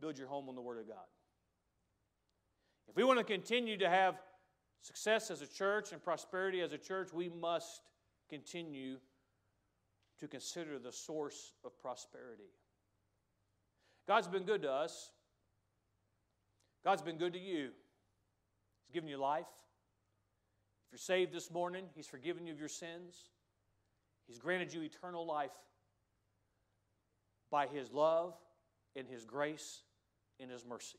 Build 0.00 0.16
your 0.16 0.28
home 0.28 0.48
on 0.48 0.54
the 0.54 0.60
Word 0.60 0.78
of 0.78 0.86
God. 0.86 1.08
If 2.88 2.94
we 2.94 3.02
want 3.02 3.18
to 3.18 3.24
continue 3.24 3.76
to 3.78 3.88
have 3.88 4.14
success 4.82 5.28
as 5.32 5.42
a 5.42 5.46
church 5.48 5.90
and 5.90 6.00
prosperity 6.00 6.60
as 6.60 6.72
a 6.72 6.78
church, 6.78 7.12
we 7.12 7.28
must 7.28 7.80
continue 8.28 8.98
to 10.20 10.28
consider 10.28 10.78
the 10.78 10.92
source 10.92 11.54
of 11.64 11.76
prosperity. 11.80 12.52
God's 14.06 14.28
been 14.28 14.44
good 14.44 14.62
to 14.62 14.70
us. 14.70 15.10
God's 16.84 17.02
been 17.02 17.18
good 17.18 17.32
to 17.32 17.40
you. 17.40 17.70
He's 18.84 18.94
given 18.94 19.08
you 19.08 19.16
life. 19.16 19.46
If 20.90 20.94
you're 20.94 21.16
saved 21.16 21.32
this 21.32 21.52
morning, 21.52 21.84
He's 21.94 22.08
forgiven 22.08 22.48
you 22.48 22.52
of 22.52 22.58
your 22.58 22.68
sins. 22.68 23.28
He's 24.26 24.40
granted 24.40 24.74
you 24.74 24.82
eternal 24.82 25.24
life 25.24 25.52
by 27.48 27.68
His 27.68 27.92
love 27.92 28.34
and 28.96 29.06
His 29.06 29.24
grace 29.24 29.82
and 30.40 30.50
His 30.50 30.64
mercy. 30.64 30.98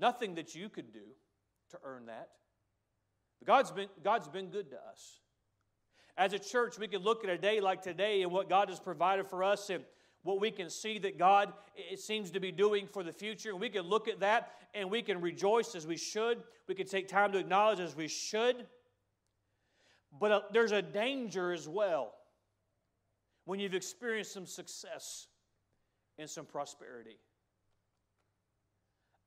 Nothing 0.00 0.34
that 0.34 0.56
you 0.56 0.68
could 0.68 0.92
do 0.92 1.14
to 1.70 1.78
earn 1.84 2.06
that. 2.06 2.30
But 3.38 3.46
God's 3.46 3.70
been, 3.70 3.88
God's 4.02 4.26
been 4.26 4.48
good 4.48 4.70
to 4.70 4.76
us. 4.76 5.20
As 6.16 6.32
a 6.32 6.38
church, 6.40 6.76
we 6.76 6.88
can 6.88 7.02
look 7.02 7.22
at 7.22 7.30
a 7.30 7.38
day 7.38 7.60
like 7.60 7.82
today 7.82 8.22
and 8.22 8.32
what 8.32 8.48
God 8.48 8.68
has 8.68 8.80
provided 8.80 9.28
for 9.28 9.44
us 9.44 9.70
and 9.70 9.84
what 10.22 10.40
we 10.40 10.50
can 10.50 10.68
see 10.68 10.98
that 10.98 11.18
God 11.18 11.52
seems 11.96 12.30
to 12.32 12.40
be 12.40 12.52
doing 12.52 12.86
for 12.86 13.02
the 13.02 13.12
future. 13.12 13.50
And 13.50 13.60
we 13.60 13.70
can 13.70 13.82
look 13.82 14.08
at 14.08 14.20
that 14.20 14.52
and 14.74 14.90
we 14.90 15.02
can 15.02 15.20
rejoice 15.20 15.74
as 15.74 15.86
we 15.86 15.96
should. 15.96 16.42
We 16.68 16.74
can 16.74 16.86
take 16.86 17.08
time 17.08 17.32
to 17.32 17.38
acknowledge 17.38 17.80
as 17.80 17.96
we 17.96 18.08
should. 18.08 18.66
But 20.18 20.32
uh, 20.32 20.40
there's 20.52 20.72
a 20.72 20.82
danger 20.82 21.52
as 21.52 21.68
well 21.68 22.12
when 23.44 23.60
you've 23.60 23.74
experienced 23.74 24.32
some 24.32 24.46
success 24.46 25.28
and 26.18 26.28
some 26.28 26.44
prosperity. 26.44 27.18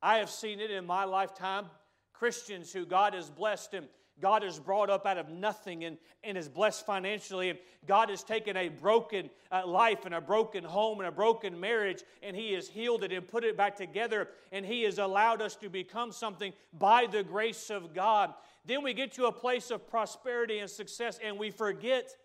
I 0.01 0.17
have 0.17 0.29
seen 0.29 0.59
it 0.59 0.69
in 0.69 0.85
my 0.85 1.05
lifetime. 1.05 1.65
Christians 2.13 2.71
who 2.71 2.85
God 2.85 3.13
has 3.13 3.29
blessed 3.29 3.73
and 3.73 3.87
God 4.21 4.43
has 4.43 4.59
brought 4.59 4.89
up 4.89 5.05
out 5.05 5.17
of 5.17 5.29
nothing 5.29 5.83
and, 5.83 5.97
and 6.23 6.37
is 6.37 6.47
blessed 6.47 6.85
financially. 6.85 7.49
And 7.49 7.59
God 7.87 8.09
has 8.09 8.23
taken 8.23 8.55
a 8.55 8.69
broken 8.69 9.29
uh, 9.51 9.65
life 9.65 10.05
and 10.05 10.13
a 10.13 10.21
broken 10.21 10.63
home 10.63 10.99
and 10.99 11.07
a 11.07 11.11
broken 11.11 11.59
marriage 11.59 12.03
and 12.21 12.35
He 12.35 12.53
has 12.53 12.67
healed 12.67 13.03
it 13.03 13.11
and 13.11 13.27
put 13.27 13.43
it 13.43 13.57
back 13.57 13.75
together. 13.75 14.29
And 14.51 14.65
He 14.65 14.83
has 14.83 14.99
allowed 14.99 15.41
us 15.41 15.55
to 15.57 15.69
become 15.69 16.11
something 16.11 16.53
by 16.77 17.07
the 17.11 17.23
grace 17.23 17.69
of 17.69 17.93
God. 17.93 18.33
Then 18.65 18.83
we 18.83 18.93
get 18.93 19.13
to 19.13 19.25
a 19.25 19.31
place 19.31 19.71
of 19.71 19.87
prosperity 19.87 20.59
and 20.59 20.69
success 20.69 21.19
and 21.23 21.37
we 21.37 21.49
forget 21.49 22.15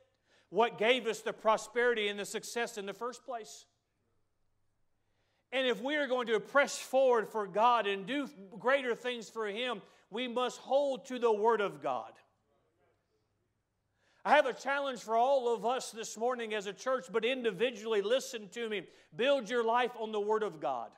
what 0.50 0.78
gave 0.78 1.06
us 1.06 1.20
the 1.20 1.32
prosperity 1.32 2.08
and 2.08 2.18
the 2.18 2.24
success 2.24 2.78
in 2.78 2.86
the 2.86 2.94
first 2.94 3.24
place. 3.24 3.66
And 5.52 5.66
if 5.66 5.82
we 5.82 5.96
are 5.96 6.06
going 6.06 6.26
to 6.26 6.38
press 6.40 6.78
forward 6.78 7.28
for 7.28 7.46
God 7.46 7.86
and 7.86 8.06
do 8.06 8.28
greater 8.58 8.94
things 8.94 9.30
for 9.30 9.46
Him, 9.46 9.80
we 10.10 10.28
must 10.28 10.58
hold 10.58 11.06
to 11.06 11.18
the 11.18 11.32
Word 11.32 11.60
of 11.60 11.82
God. 11.82 12.12
I 14.24 14.36
have 14.36 14.46
a 14.46 14.52
challenge 14.52 15.00
for 15.00 15.16
all 15.16 15.54
of 15.54 15.64
us 15.64 15.90
this 15.90 16.18
morning 16.18 16.52
as 16.52 16.66
a 16.66 16.72
church, 16.72 17.06
but 17.10 17.24
individually, 17.24 18.02
listen 18.02 18.48
to 18.50 18.68
me. 18.68 18.82
Build 19.16 19.48
your 19.48 19.64
life 19.64 19.92
on 19.98 20.12
the 20.12 20.20
Word 20.20 20.42
of 20.42 20.60
God. 20.60 20.90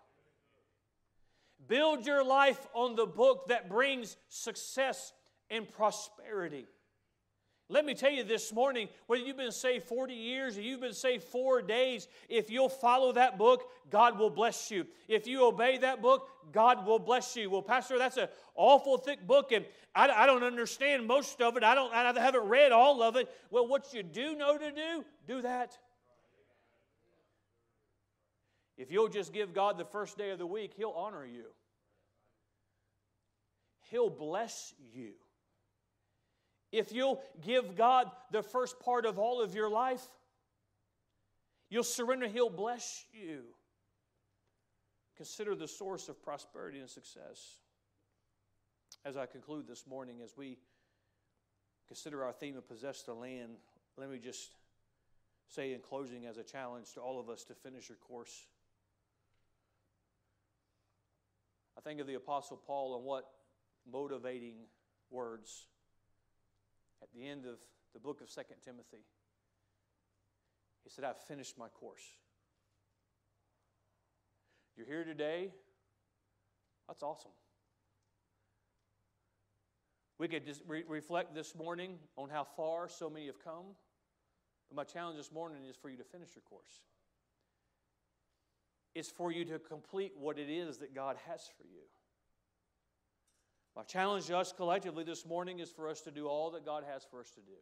Build 1.69 2.07
your 2.07 2.25
life 2.25 2.67
on 2.75 2.97
the 2.97 3.07
book 3.07 3.49
that 3.49 3.69
brings 3.69 4.17
success 4.29 5.13
and 5.51 5.71
prosperity. 5.71 6.67
Let 7.71 7.85
me 7.85 7.95
tell 7.95 8.11
you 8.11 8.25
this 8.25 8.53
morning 8.53 8.89
whether 9.07 9.23
you've 9.23 9.37
been 9.37 9.53
saved 9.53 9.85
40 9.85 10.13
years 10.13 10.59
or 10.59 10.61
you've 10.61 10.81
been 10.81 10.93
saved 10.93 11.23
four 11.23 11.63
days, 11.63 12.09
if 12.29 12.51
you'll 12.51 12.69
follow 12.69 13.13
that 13.13 13.39
book, 13.39 13.71
God 13.91 14.19
will 14.19 14.29
bless 14.29 14.73
you. 14.73 14.89
If 15.07 15.29
you 15.29 15.47
obey 15.47 15.79
that 15.79 16.03
book, 16.03 16.27
God 16.51 16.85
will 16.85 16.99
bless 16.99 17.37
you. 17.37 17.49
Well, 17.49 17.63
Pastor, 17.63 17.97
that's 17.97 18.17
an 18.17 18.27
awful 18.57 18.99
thick 18.99 19.25
book, 19.25 19.53
and 19.53 19.65
I, 19.95 20.09
I 20.09 20.27
don't 20.27 20.43
understand 20.43 21.07
most 21.07 21.41
of 21.41 21.57
it. 21.57 21.63
I, 21.63 21.77
don't, 21.77 21.95
I 21.95 22.13
haven't 22.21 22.49
read 22.49 22.73
all 22.73 23.05
of 23.05 23.15
it. 23.15 23.33
Well, 23.53 23.69
what 23.69 23.95
you 23.95 24.03
do 24.03 24.35
know 24.35 24.59
to 24.59 24.73
do, 24.73 25.05
do 25.29 25.43
that. 25.43 25.79
If 28.77 28.91
you'll 28.91 29.09
just 29.09 29.33
give 29.33 29.55
God 29.55 29.79
the 29.79 29.85
first 29.85 30.19
day 30.19 30.31
of 30.31 30.41
the 30.41 30.47
week, 30.47 30.73
He'll 30.77 30.91
honor 30.97 31.25
you, 31.25 31.45
He'll 33.91 34.11
bless 34.11 34.75
you. 34.93 35.13
If 36.73 36.93
you'll 36.93 37.23
give 37.45 37.75
God 37.75 38.11
the 38.31 38.43
first 38.43 38.79
part 38.81 39.05
of 39.05 39.19
all 39.19 39.43
of 39.43 39.55
your 39.55 39.69
life, 39.69 40.05
you'll 41.69 41.83
surrender, 41.83 42.29
He'll 42.29 42.51
bless 42.51 43.05
you. 43.13 43.43
Consider 45.17 45.55
the 45.55 45.69
source 45.69 46.09
of 46.09 46.23
prosperity 46.23 46.79
and 46.79 46.89
success. 46.89 47.59
As 49.05 49.17
I 49.17 49.27
conclude 49.27 49.67
this 49.67 49.87
morning, 49.87 50.21
as 50.23 50.37
we 50.37 50.59
consider 51.89 52.25
our 52.25 52.33
theme 52.33 52.57
of 52.57 52.69
possess 52.69 53.03
the 53.03 53.15
land, 53.15 53.57
let 53.97 54.11
me 54.11 54.19
just 54.19 54.51
say 55.49 55.73
in 55.73 55.81
closing 55.81 56.27
as 56.27 56.39
a 56.39 56.45
challenge 56.45 56.93
to 56.95 57.01
all 57.01 57.19
of 57.19 57.29
us 57.29 57.45
to 57.45 57.55
finish 57.55 57.89
your 57.89 57.99
course. 57.99 58.47
I 61.77 61.81
think 61.81 62.01
of 62.01 62.07
the 62.07 62.15
Apostle 62.15 62.57
Paul 62.57 62.97
and 62.97 63.05
what 63.05 63.27
motivating 63.91 64.57
words 65.11 65.67
at 67.03 67.09
the 67.13 67.27
end 67.27 67.47
of 67.47 67.59
the 67.93 68.01
book 68.01 68.21
of 68.21 68.31
Second 68.31 68.57
Timothy. 68.65 69.05
He 70.85 70.91
said, 70.91 71.05
I've 71.05 71.19
finished 71.19 71.59
my 71.59 71.69
course. 71.69 72.03
You're 74.77 74.87
here 74.87 75.05
today. 75.05 75.53
That's 76.89 77.03
awesome. 77.03 77.33
We 80.19 80.29
could 80.29 80.45
just 80.45 80.63
re- 80.67 80.85
reflect 80.87 81.35
this 81.35 81.55
morning 81.55 81.99
on 82.17 82.29
how 82.29 82.45
far 82.45 82.89
so 82.89 83.09
many 83.09 83.27
have 83.27 83.43
come. 83.43 83.75
But 84.69 84.77
my 84.77 84.85
challenge 84.85 85.17
this 85.17 85.33
morning 85.33 85.65
is 85.69 85.77
for 85.77 85.89
you 85.89 85.97
to 85.97 86.05
finish 86.05 86.31
your 86.35 86.43
course. 86.43 86.83
It's 88.95 89.11
for 89.11 89.33
you 89.33 89.45
to 89.47 89.59
complete 89.59 90.13
what 90.19 90.39
it 90.39 90.51
is 90.51 90.79
that 90.79 90.95
God 90.95 91.17
has 91.29 91.49
for 91.57 91.65
you. 91.65 91.83
My 93.77 93.83
challenge 93.83 94.27
to 94.27 94.37
us 94.37 94.53
collectively 94.53 95.05
this 95.05 95.25
morning 95.25 95.61
is 95.61 95.71
for 95.71 95.89
us 95.89 96.01
to 96.03 96.11
do 96.11 96.27
all 96.27 96.51
that 96.53 96.65
God 96.65 96.85
has 96.91 97.05
for 97.05 97.21
us 97.21 97.31
to 97.31 97.41
do. 97.41 97.57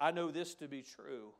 I 0.00 0.10
know 0.10 0.30
this 0.30 0.54
to 0.56 0.68
be 0.68 0.82
true 0.82 1.32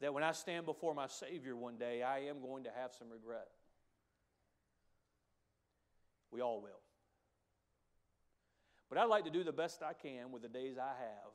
that 0.00 0.12
when 0.12 0.22
I 0.22 0.32
stand 0.32 0.66
before 0.66 0.94
my 0.94 1.06
Savior 1.06 1.56
one 1.56 1.78
day, 1.78 2.02
I 2.02 2.24
am 2.24 2.40
going 2.40 2.64
to 2.64 2.70
have 2.70 2.92
some 2.92 3.08
regret. 3.10 3.48
We 6.30 6.40
all 6.40 6.60
will. 6.60 6.80
But 8.90 8.98
I'd 8.98 9.08
like 9.08 9.24
to 9.24 9.30
do 9.30 9.44
the 9.44 9.52
best 9.52 9.82
I 9.82 9.92
can 9.92 10.30
with 10.32 10.42
the 10.42 10.48
days 10.48 10.76
I 10.78 10.88
have 10.88 11.32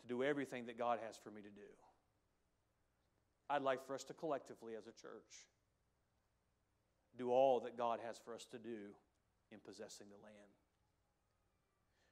to 0.00 0.06
do 0.08 0.22
everything 0.22 0.66
that 0.66 0.78
God 0.78 0.98
has 1.06 1.16
for 1.16 1.30
me 1.30 1.42
to 1.42 1.50
do. 1.50 1.66
I'd 3.50 3.62
like 3.62 3.84
for 3.84 3.94
us 3.94 4.04
to 4.04 4.14
collectively, 4.14 4.74
as 4.78 4.86
a 4.86 4.92
church, 4.92 5.46
do 7.16 7.30
all 7.30 7.60
that 7.60 7.76
God 7.76 8.00
has 8.06 8.18
for 8.18 8.34
us 8.34 8.46
to 8.52 8.58
do 8.58 8.94
in 9.52 9.58
possessing 9.58 10.06
the 10.08 10.22
land. 10.24 10.59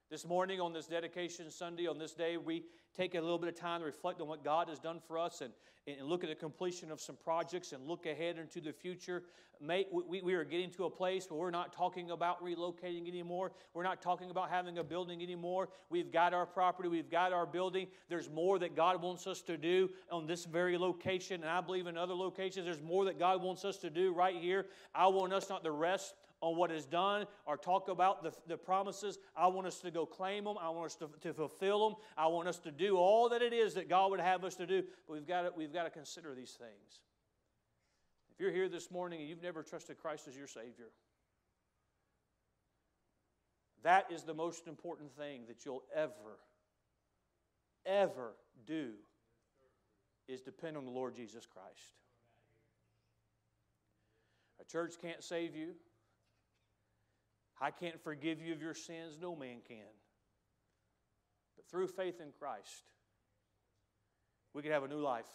This 0.09 0.25
morning, 0.25 0.59
on 0.59 0.73
this 0.73 0.87
dedication 0.87 1.51
Sunday, 1.51 1.85
on 1.85 1.99
this 1.99 2.13
day, 2.13 2.37
we 2.37 2.63
take 2.97 3.13
a 3.13 3.21
little 3.21 3.37
bit 3.37 3.47
of 3.47 3.53
time 3.53 3.81
to 3.81 3.85
reflect 3.85 4.19
on 4.21 4.27
what 4.27 4.43
God 4.43 4.67
has 4.67 4.79
done 4.79 4.99
for 5.07 5.19
us 5.19 5.41
and, 5.41 5.53
and 5.85 6.07
look 6.07 6.23
at 6.23 6.31
the 6.31 6.35
completion 6.35 6.89
of 6.89 6.99
some 6.99 7.15
projects 7.15 7.73
and 7.73 7.87
look 7.87 8.07
ahead 8.07 8.39
into 8.39 8.59
the 8.59 8.73
future. 8.73 9.21
We, 9.61 10.23
we 10.23 10.33
are 10.33 10.43
getting 10.43 10.71
to 10.71 10.85
a 10.85 10.89
place 10.89 11.29
where 11.29 11.39
we're 11.39 11.51
not 11.51 11.73
talking 11.73 12.09
about 12.09 12.43
relocating 12.43 13.07
anymore. 13.07 13.51
We're 13.75 13.83
not 13.83 14.01
talking 14.01 14.31
about 14.31 14.49
having 14.49 14.79
a 14.79 14.83
building 14.83 15.21
anymore. 15.21 15.69
We've 15.91 16.11
got 16.11 16.33
our 16.33 16.47
property, 16.47 16.89
we've 16.89 17.11
got 17.11 17.31
our 17.31 17.45
building. 17.45 17.85
There's 18.07 18.31
more 18.31 18.57
that 18.57 18.75
God 18.75 19.03
wants 19.03 19.27
us 19.27 19.43
to 19.43 19.57
do 19.57 19.91
on 20.11 20.25
this 20.25 20.45
very 20.45 20.75
location, 20.79 21.41
and 21.41 21.51
I 21.51 21.61
believe 21.61 21.85
in 21.85 21.99
other 21.99 22.15
locations, 22.15 22.65
there's 22.65 22.81
more 22.81 23.05
that 23.05 23.19
God 23.19 23.43
wants 23.43 23.63
us 23.63 23.77
to 23.77 23.91
do 23.91 24.11
right 24.11 24.37
here. 24.41 24.65
I 24.95 25.05
want 25.05 25.33
us 25.33 25.49
not 25.49 25.63
to 25.65 25.71
rest 25.71 26.15
on 26.41 26.55
what 26.55 26.71
is 26.71 26.85
done 26.85 27.25
or 27.45 27.57
talk 27.57 27.89
about 27.89 28.23
the, 28.23 28.31
the 28.47 28.57
promises. 28.57 29.17
I 29.35 29.47
want 29.47 29.67
us 29.67 29.79
to 29.81 29.91
go 29.91 30.05
claim 30.05 30.45
them. 30.45 30.57
I 30.59 30.69
want 30.69 30.87
us 30.87 30.95
to, 30.97 31.09
to 31.21 31.33
fulfill 31.33 31.89
them. 31.89 31.97
I 32.17 32.27
want 32.27 32.47
us 32.47 32.59
to 32.59 32.71
do 32.71 32.97
all 32.97 33.29
that 33.29 33.41
it 33.41 33.53
is 33.53 33.73
that 33.73 33.89
God 33.89 34.11
would 34.11 34.19
have 34.19 34.43
us 34.43 34.55
to 34.55 34.65
do. 34.65 34.83
But 35.07 35.13
we've 35.13 35.27
got 35.27 35.41
to, 35.41 35.51
we've 35.55 35.73
got 35.73 35.83
to 35.83 35.89
consider 35.89 36.33
these 36.33 36.51
things. 36.51 37.01
If 38.31 38.39
you're 38.39 38.51
here 38.51 38.69
this 38.69 38.89
morning 38.89 39.19
and 39.19 39.29
you've 39.29 39.43
never 39.43 39.63
trusted 39.63 39.97
Christ 39.97 40.27
as 40.27 40.37
your 40.37 40.47
Savior, 40.47 40.91
that 43.83 44.11
is 44.11 44.23
the 44.23 44.33
most 44.33 44.67
important 44.67 45.11
thing 45.15 45.41
that 45.47 45.65
you'll 45.65 45.83
ever, 45.93 46.39
ever 47.85 48.33
do 48.65 48.91
is 50.27 50.41
depend 50.41 50.77
on 50.77 50.85
the 50.85 50.91
Lord 50.91 51.15
Jesus 51.15 51.45
Christ. 51.45 51.95
A 54.61 54.65
church 54.65 54.95
can't 55.01 55.23
save 55.23 55.55
you. 55.55 55.69
I 57.61 57.71
can't 57.71 58.01
forgive 58.01 58.41
you 58.41 58.53
of 58.53 58.61
your 58.61 58.73
sins. 58.73 59.17
No 59.21 59.35
man 59.35 59.57
can. 59.67 59.85
But 61.55 61.65
through 61.69 61.87
faith 61.87 62.21
in 62.21 62.31
Christ, 62.39 62.83
we 64.53 64.61
can 64.61 64.71
have 64.71 64.83
a 64.83 64.87
new 64.87 64.99
life, 64.99 65.27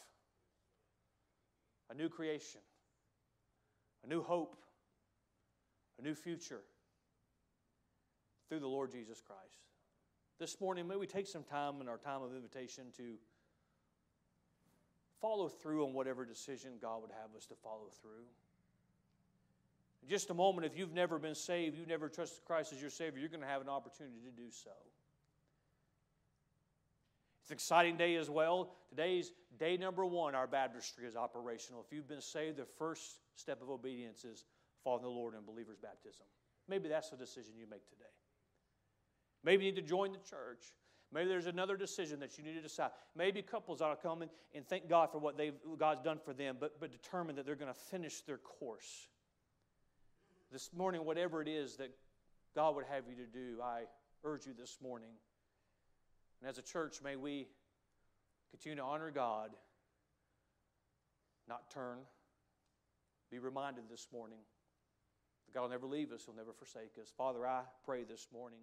a 1.90 1.94
new 1.94 2.08
creation, 2.08 2.60
a 4.04 4.08
new 4.08 4.22
hope, 4.22 4.56
a 5.98 6.02
new 6.02 6.14
future 6.14 6.62
through 8.48 8.60
the 8.60 8.66
Lord 8.66 8.90
Jesus 8.90 9.20
Christ. 9.20 9.40
This 10.40 10.60
morning, 10.60 10.88
may 10.88 10.96
we 10.96 11.06
take 11.06 11.26
some 11.26 11.44
time 11.44 11.80
in 11.80 11.88
our 11.88 11.98
time 11.98 12.22
of 12.22 12.34
invitation 12.34 12.84
to 12.96 13.14
follow 15.20 15.48
through 15.48 15.86
on 15.86 15.94
whatever 15.94 16.24
decision 16.24 16.72
God 16.80 17.02
would 17.02 17.12
have 17.12 17.36
us 17.36 17.46
to 17.46 17.54
follow 17.54 17.88
through. 18.00 18.24
In 20.04 20.10
just 20.10 20.28
a 20.28 20.34
moment, 20.34 20.66
if 20.66 20.76
you've 20.76 20.92
never 20.92 21.18
been 21.18 21.34
saved, 21.34 21.78
you've 21.78 21.88
never 21.88 22.10
trusted 22.10 22.44
Christ 22.44 22.74
as 22.74 22.80
your 22.80 22.90
Savior, 22.90 23.20
you're 23.20 23.30
going 23.30 23.40
to 23.40 23.46
have 23.46 23.62
an 23.62 23.70
opportunity 23.70 24.18
to 24.26 24.30
do 24.30 24.50
so. 24.50 24.70
It's 27.40 27.50
an 27.50 27.54
exciting 27.54 27.96
day 27.96 28.16
as 28.16 28.28
well. 28.28 28.74
Today's 28.90 29.32
day 29.58 29.78
number 29.78 30.04
one, 30.04 30.34
our 30.34 30.46
baptistry 30.46 31.06
is 31.06 31.16
operational. 31.16 31.82
If 31.86 31.94
you've 31.94 32.08
been 32.08 32.20
saved, 32.20 32.58
the 32.58 32.66
first 32.78 33.20
step 33.36 33.62
of 33.62 33.70
obedience 33.70 34.26
is 34.26 34.44
following 34.82 35.04
the 35.04 35.08
Lord 35.08 35.34
in 35.34 35.40
believer's 35.42 35.78
baptism. 35.78 36.26
Maybe 36.68 36.90
that's 36.90 37.08
the 37.08 37.16
decision 37.16 37.54
you 37.58 37.66
make 37.70 37.88
today. 37.88 38.04
Maybe 39.42 39.64
you 39.64 39.72
need 39.72 39.80
to 39.80 39.86
join 39.86 40.12
the 40.12 40.18
church. 40.18 40.64
Maybe 41.12 41.28
there's 41.28 41.46
another 41.46 41.78
decision 41.78 42.20
that 42.20 42.36
you 42.36 42.44
need 42.44 42.54
to 42.54 42.62
decide. 42.62 42.90
Maybe 43.16 43.40
couples 43.40 43.80
ought 43.80 43.94
to 43.94 44.02
come 44.02 44.20
in 44.20 44.28
and 44.54 44.66
thank 44.66 44.86
God 44.86 45.10
for 45.10 45.18
what 45.18 45.38
they've, 45.38 45.54
God's 45.78 46.02
done 46.02 46.18
for 46.22 46.34
them, 46.34 46.56
but, 46.60 46.78
but 46.78 46.90
determine 46.90 47.36
that 47.36 47.46
they're 47.46 47.54
going 47.54 47.72
to 47.72 47.78
finish 47.78 48.20
their 48.22 48.38
course. 48.38 49.08
This 50.54 50.70
morning, 50.72 51.04
whatever 51.04 51.42
it 51.42 51.48
is 51.48 51.74
that 51.78 51.90
God 52.54 52.76
would 52.76 52.84
have 52.88 53.08
you 53.08 53.16
to 53.16 53.26
do, 53.26 53.60
I 53.60 53.82
urge 54.22 54.46
you 54.46 54.52
this 54.56 54.78
morning 54.80 55.10
and 56.40 56.50
as 56.50 56.58
a 56.58 56.62
church, 56.62 57.00
may 57.02 57.16
we 57.16 57.48
continue 58.50 58.76
to 58.76 58.82
honor 58.82 59.10
God, 59.10 59.50
not 61.48 61.70
turn. 61.70 61.96
Be 63.30 63.38
reminded 63.38 63.84
this 63.90 64.06
morning 64.12 64.38
that 65.46 65.54
God 65.54 65.62
will 65.62 65.70
never 65.70 65.86
leave 65.86 66.12
us, 66.12 66.24
He'll 66.26 66.36
never 66.36 66.52
forsake 66.52 66.92
us. 67.00 67.12
Father, 67.16 67.46
I 67.46 67.62
pray 67.84 68.04
this 68.04 68.28
morning. 68.32 68.60